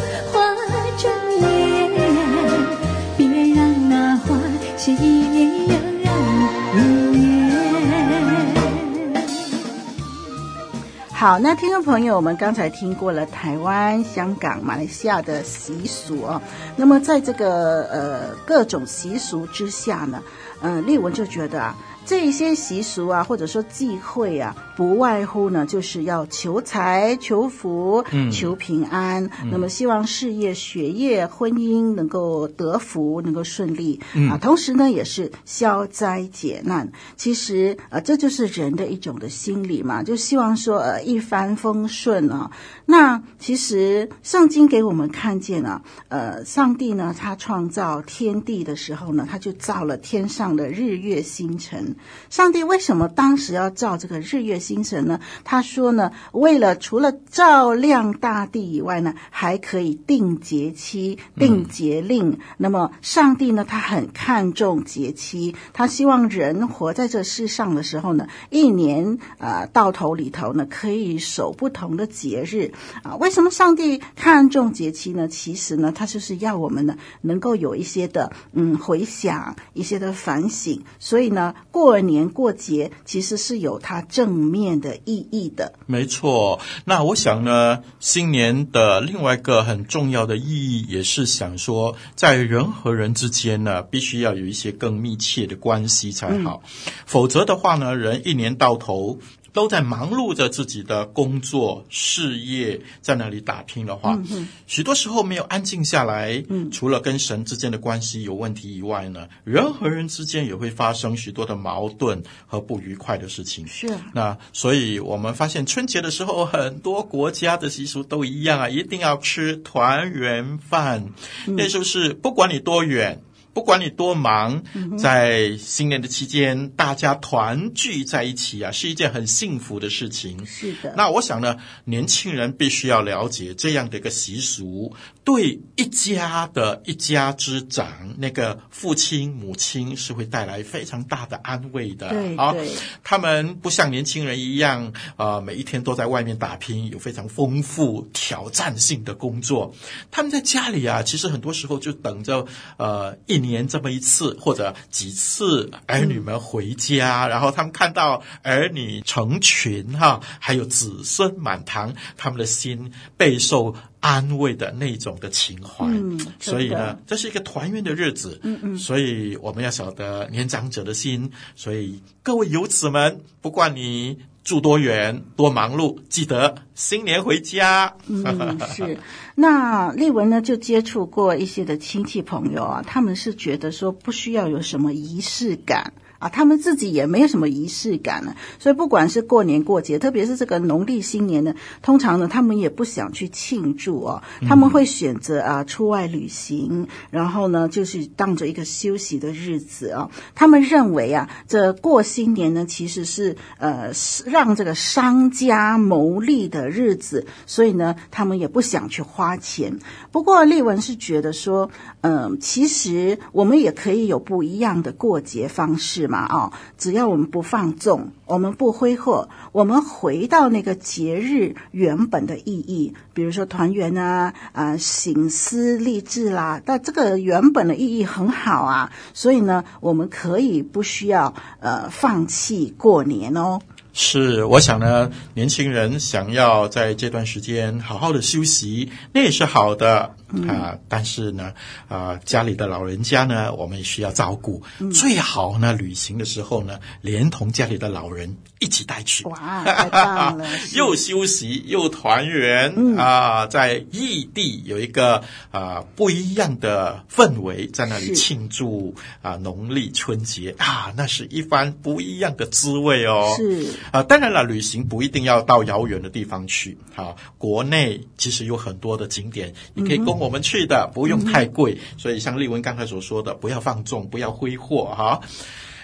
[11.22, 16.42] 好，那听众朋友，我们刚才听过了台湾、香港、马来西亚的习俗哦。
[16.76, 20.24] 那么在这个呃各种习俗之下呢，
[20.64, 21.78] 嗯、呃，丽文就觉得啊。
[22.04, 29.24] 这些习俗啊，或者说忌讳啊，不外乎呢，就是要求财、求福、嗯、求平安。
[29.44, 34.40] 嗯、那么希望事业、学业、婚姻能够得福，能够顺利、嗯、啊。
[34.40, 36.92] 同时呢，也是消灾解难。
[37.16, 42.50] 其实啊，这就是人的一种的心理嘛，就希望说呃一帆风顺啊。
[42.88, 51.96] 那其实圣经给我们看见啊，呃，上帝呢，他创造天地的时候呢，他就造了天上的日月星辰。
[52.32, 55.20] 上帝为什么当时要造这个日月星辰呢？
[55.44, 62.32] 他说呢，为了除了照亮大地以外呢，还可以定节期、定节令。
[62.32, 72.72] 嗯、那么上帝呢，他很看重节期，他希望人活在这世上的时候呢，一年啊、呃、到头里头呢，可以守不同的节日
[73.04, 73.16] 啊。
[73.16, 75.28] 为什么上帝看重节期呢？
[75.28, 80.82] 其实呢，他就是要我们呢，能够有一些的嗯回想，一些的反省。
[81.00, 86.60] 所以呢，过年过节其实是有它正面的意义的，没错。
[86.86, 99.20] 那我想呢，新年的另外一个很重要的意义，也是想说，在人和人之间呢，必须要有一些更密切的关系才好，嗯、否则的话呢，人一年到头。
[99.54, 106.44] 都在忙碌着自己的工作事业，在那里打拼的话，嗯、许多时候没有安静下来。
[106.50, 113.68] 嗯、除了跟神之间的关系有问题以外呢，人和人之间也会发生许多的矛盾和不愉快的事情。
[113.68, 113.88] 是。
[114.14, 121.06] 那所以我们发现春节的时候，很多国家的习俗都一样啊，一定要吃团圆饭。
[121.48, 123.22] 嗯、那就是不管你多远。
[123.54, 124.64] 不管你多忙，
[124.98, 130.46] 在新年的期间，大家团聚在一起啊，是一件很幸福的事情。
[130.46, 130.94] 是的。
[130.96, 134.96] 那我想呢，年轻人必须要了解这样的一个习俗，
[135.26, 142.08] 对一家的一家之长，那个父亲母亲是会带来非常大的安慰的。
[142.38, 142.56] 啊，
[143.04, 149.76] 他们不像年轻人一样，啊、呃，每一天都在外面打拼，有非常丰富挑战性的工作。
[150.10, 152.46] 他们在家里啊，其实很多时候就等着，
[152.78, 153.42] 呃，一。
[153.42, 165.86] 年这么一次或者几次，儿女们回家，嗯、然后他们看到儿女成群哈，还有子孙满堂，他们的心备受安慰的那种的情怀。
[165.86, 168.38] 嗯，所以呢，这是一个团圆的日子。
[168.44, 171.32] 嗯嗯，所以我们要晓得年长者的心。
[171.56, 177.96] 所以各位游子们，不管你住多远、多忙碌，记得新年回家。
[178.08, 178.98] 嗯，是。
[179.36, 185.94] 那丽文呢，就接触过一些的亲戚朋友啊，他们是觉得说不需要有什么仪式感。
[186.22, 200.12] 啊，他们自己也没有什么仪式感呢，所以不管是过年过节，特别是这个农历新年呢，通常呢，他们也不想去庆祝哦，他们会选择啊出外旅行，然后呢，就是当着一个休息的日子啊。
[200.36, 203.92] 他们认为啊，这过新年呢，其实是呃
[204.26, 209.80] 让这个商家牟利的日子，所以呢，他们也不想去花钱。
[210.12, 216.11] 不过丽文是觉得说，嗯、其实我们也可以有不一样的过节方式。
[216.12, 233.62] 嘛哦，只要我们不放纵，我们不挥霍，我们回到那个节日原本的意义，比如说团圆啊啊，醒思励志啦，但这个原本的意义很好啊，所以呢，我们可以不需要呃放弃过年哦。
[233.94, 240.16] 是，我想呢，年轻人想要在这段时间好好的休息，那也是好的。
[240.34, 241.54] 嗯、啊，但是呢，
[241.88, 244.62] 啊，家里的老人家呢，我们也需要照顾。
[244.80, 249.24] 嗯、最好呢，旅行的时候呢，连同家里的老人一起带去。
[249.26, 250.48] 哇，太棒了！
[250.74, 263.34] 又休息又团圆、嗯、啊，在异地有一个啊不一样的氛围，在那里庆祝啊农历春节啊，那是一番不一样的滋味哦。
[263.38, 266.78] 是啊，当然了，旅行不一定要到遥远的地方去。
[266.96, 271.74] 啊，国内其实有很多的景点，你可以供我们去的，不用太贵。
[271.74, 275.20] 嗯、所以像丽文刚才所说的，不要放纵，不要挥霍哈。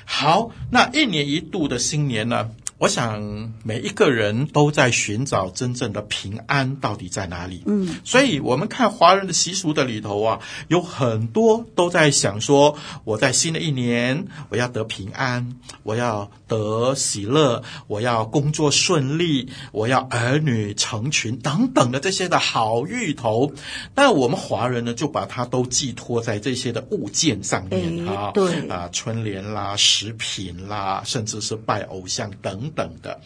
[0.05, 2.51] 好，那一年一度的新年呢？
[2.80, 7.63] 我想每一个人都在寻找真正的平安到底在哪里。
[7.65, 23.53] 嗯，所以我们看华人的习俗的里头啊，有很多都在想说，我在新的一年我要得平安，我要得喜乐，我要工作顺利，我要儿女成群等等的这些的好芋头。
[23.95, 28.30] 那我们华人呢，就把它都寄托在这些的物件上面啊。
[28.36, 32.66] 对啊，春联啦、食品啦，甚至是拜偶像等。
[32.72, 33.20] 等的，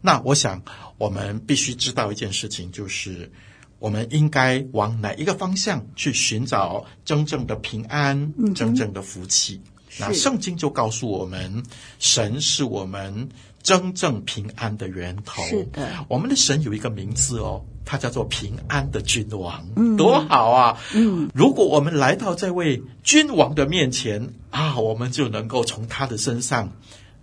[0.00, 0.62] 那我想
[0.96, 3.30] 我们必须知道一件事情，就是
[3.78, 9.60] 我们应该往哪一个方向去寻找真正的平安、嗯、真正的福气。
[10.00, 11.62] 那圣经就告诉我们，
[11.98, 13.28] 神是我们
[13.62, 15.42] 真正平安的源头。
[15.44, 20.78] 是的，我们的神有一个名字哦，他叫做平安的君王，嗯、多好啊！
[20.94, 26.72] 嗯，如果我们来到这位君王的面前啊，我们就能够从他的身上。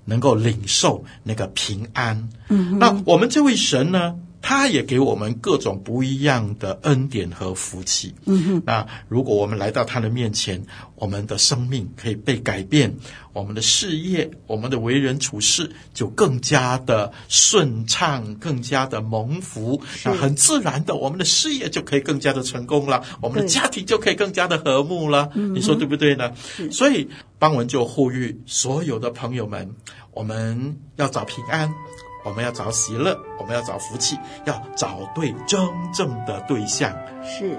[0.05, 4.15] 能够领受那个平安，嗯，那我们这位神呢，
[4.47, 8.63] 他也给我们各种不一样的恩典和福气，嗯哼。
[8.63, 12.95] 那如果我们来到他的面前，我们的生命可以被改变，
[13.33, 19.81] 我们的事业、我们的为人处事就更加的顺畅，更加的蒙福。
[19.87, 25.31] 是那很自然的，我们的事业就可以更加的成功了，我们的家庭就可以更加的和睦了。
[25.33, 26.31] 对你说对不对呢？
[26.71, 27.09] 所以。
[27.37, 29.75] 邦文就呼吁所有的朋友们，
[30.13, 31.69] 我们要找平安，
[32.25, 35.59] 我们要找喜乐，我们要找福气，要找对真
[35.93, 36.91] 正的对象。
[37.23, 37.57] 是，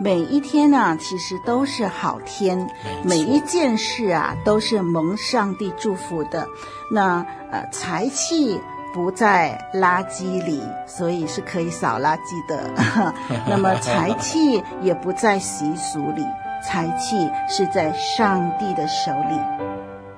[0.00, 2.68] 每一天啊，其实都是好天，
[3.04, 6.46] 每一件事啊，都是蒙上帝祝福的。
[6.90, 8.60] 那呃，财气
[8.92, 12.70] 不在垃圾里，所以是可以扫垃圾的。
[13.48, 16.24] 那么财气也不在习俗里。
[16.60, 19.38] 财气是在上帝的手里，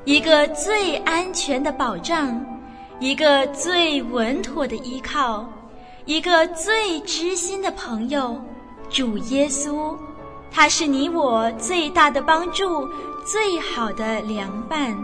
[0.05, 2.43] 一个最安全的保障，
[3.01, 5.49] 一个最稳妥的依靠，
[6.05, 8.39] 一个最知心的朋友，
[8.91, 9.97] 主耶稣，
[10.51, 12.87] 他是你我最大的帮助，
[13.25, 14.95] 最好的良伴。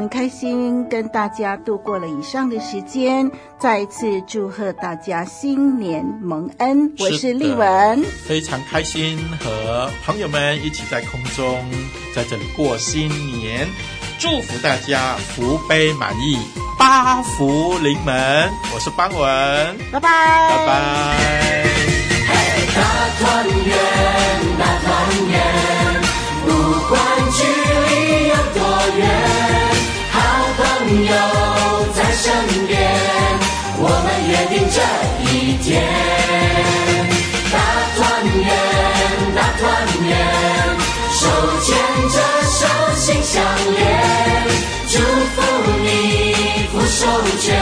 [0.00, 6.90] 很开心跟大家度过了以上的时间，再一次祝贺大家新年蒙恩。
[6.98, 11.62] 我是丽文，非常开心和朋友们一起在空中
[12.14, 13.68] 在这里过新年，
[14.18, 16.38] 祝福大家福杯满溢，
[16.78, 18.50] 八福临门。
[18.72, 21.66] 我是邦文，拜拜，拜拜。
[22.74, 22.82] 大
[23.18, 23.76] 团圆，
[24.58, 24.88] 大团
[25.28, 25.38] 圆，
[26.46, 26.48] 不
[26.88, 26.98] 管
[27.32, 29.59] 距离有多远。
[30.90, 31.14] 朋友
[31.94, 32.34] 在身
[32.66, 32.76] 边，
[33.78, 34.76] 我们约定这
[35.22, 35.86] 一天，
[37.52, 37.54] 大
[37.94, 38.50] 团圆，
[39.36, 39.62] 大团
[40.02, 40.10] 圆，
[41.14, 41.20] 手
[41.62, 41.68] 牵
[42.10, 42.66] 着手
[42.96, 43.78] 心相连，
[44.88, 44.98] 祝
[45.30, 45.38] 福
[45.84, 45.86] 你
[46.72, 47.06] 福寿
[47.38, 47.54] 全，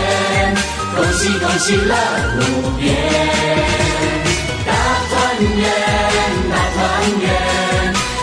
[0.96, 1.94] 恭喜恭喜乐
[2.32, 2.96] 无边，
[4.64, 4.72] 大
[5.10, 5.12] 团
[5.54, 5.68] 圆，
[6.48, 6.80] 大团
[7.20, 7.28] 圆，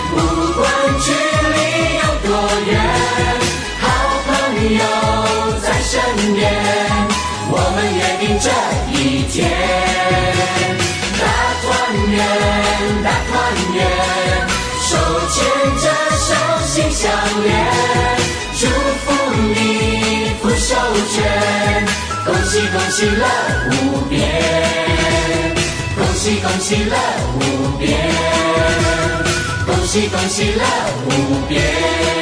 [0.10, 0.18] 不
[0.60, 0.66] 管
[1.00, 1.14] 距
[1.54, 1.56] 离
[1.94, 2.34] 有多
[2.72, 2.74] 远。
[4.66, 4.82] 朋友
[5.62, 6.02] 在身
[6.34, 6.52] 边，
[7.52, 8.50] 我们约定这
[8.90, 9.48] 一天，
[11.20, 11.24] 大
[11.62, 11.64] 团
[12.10, 12.18] 圆，
[13.04, 13.30] 大团
[13.76, 13.86] 圆，
[14.82, 14.90] 手
[15.30, 15.38] 牵
[15.78, 15.86] 着
[16.18, 16.34] 手
[16.66, 17.04] 心相
[17.44, 17.54] 连，
[18.58, 18.66] 祝
[19.06, 19.14] 福
[19.54, 20.74] 你福寿
[21.14, 21.86] 全，
[22.26, 23.24] 恭喜恭喜乐
[23.70, 24.18] 无边，
[25.96, 26.98] 恭喜恭喜乐
[27.36, 27.88] 无边，
[29.68, 30.64] 恭喜恭喜乐
[31.06, 32.15] 无边。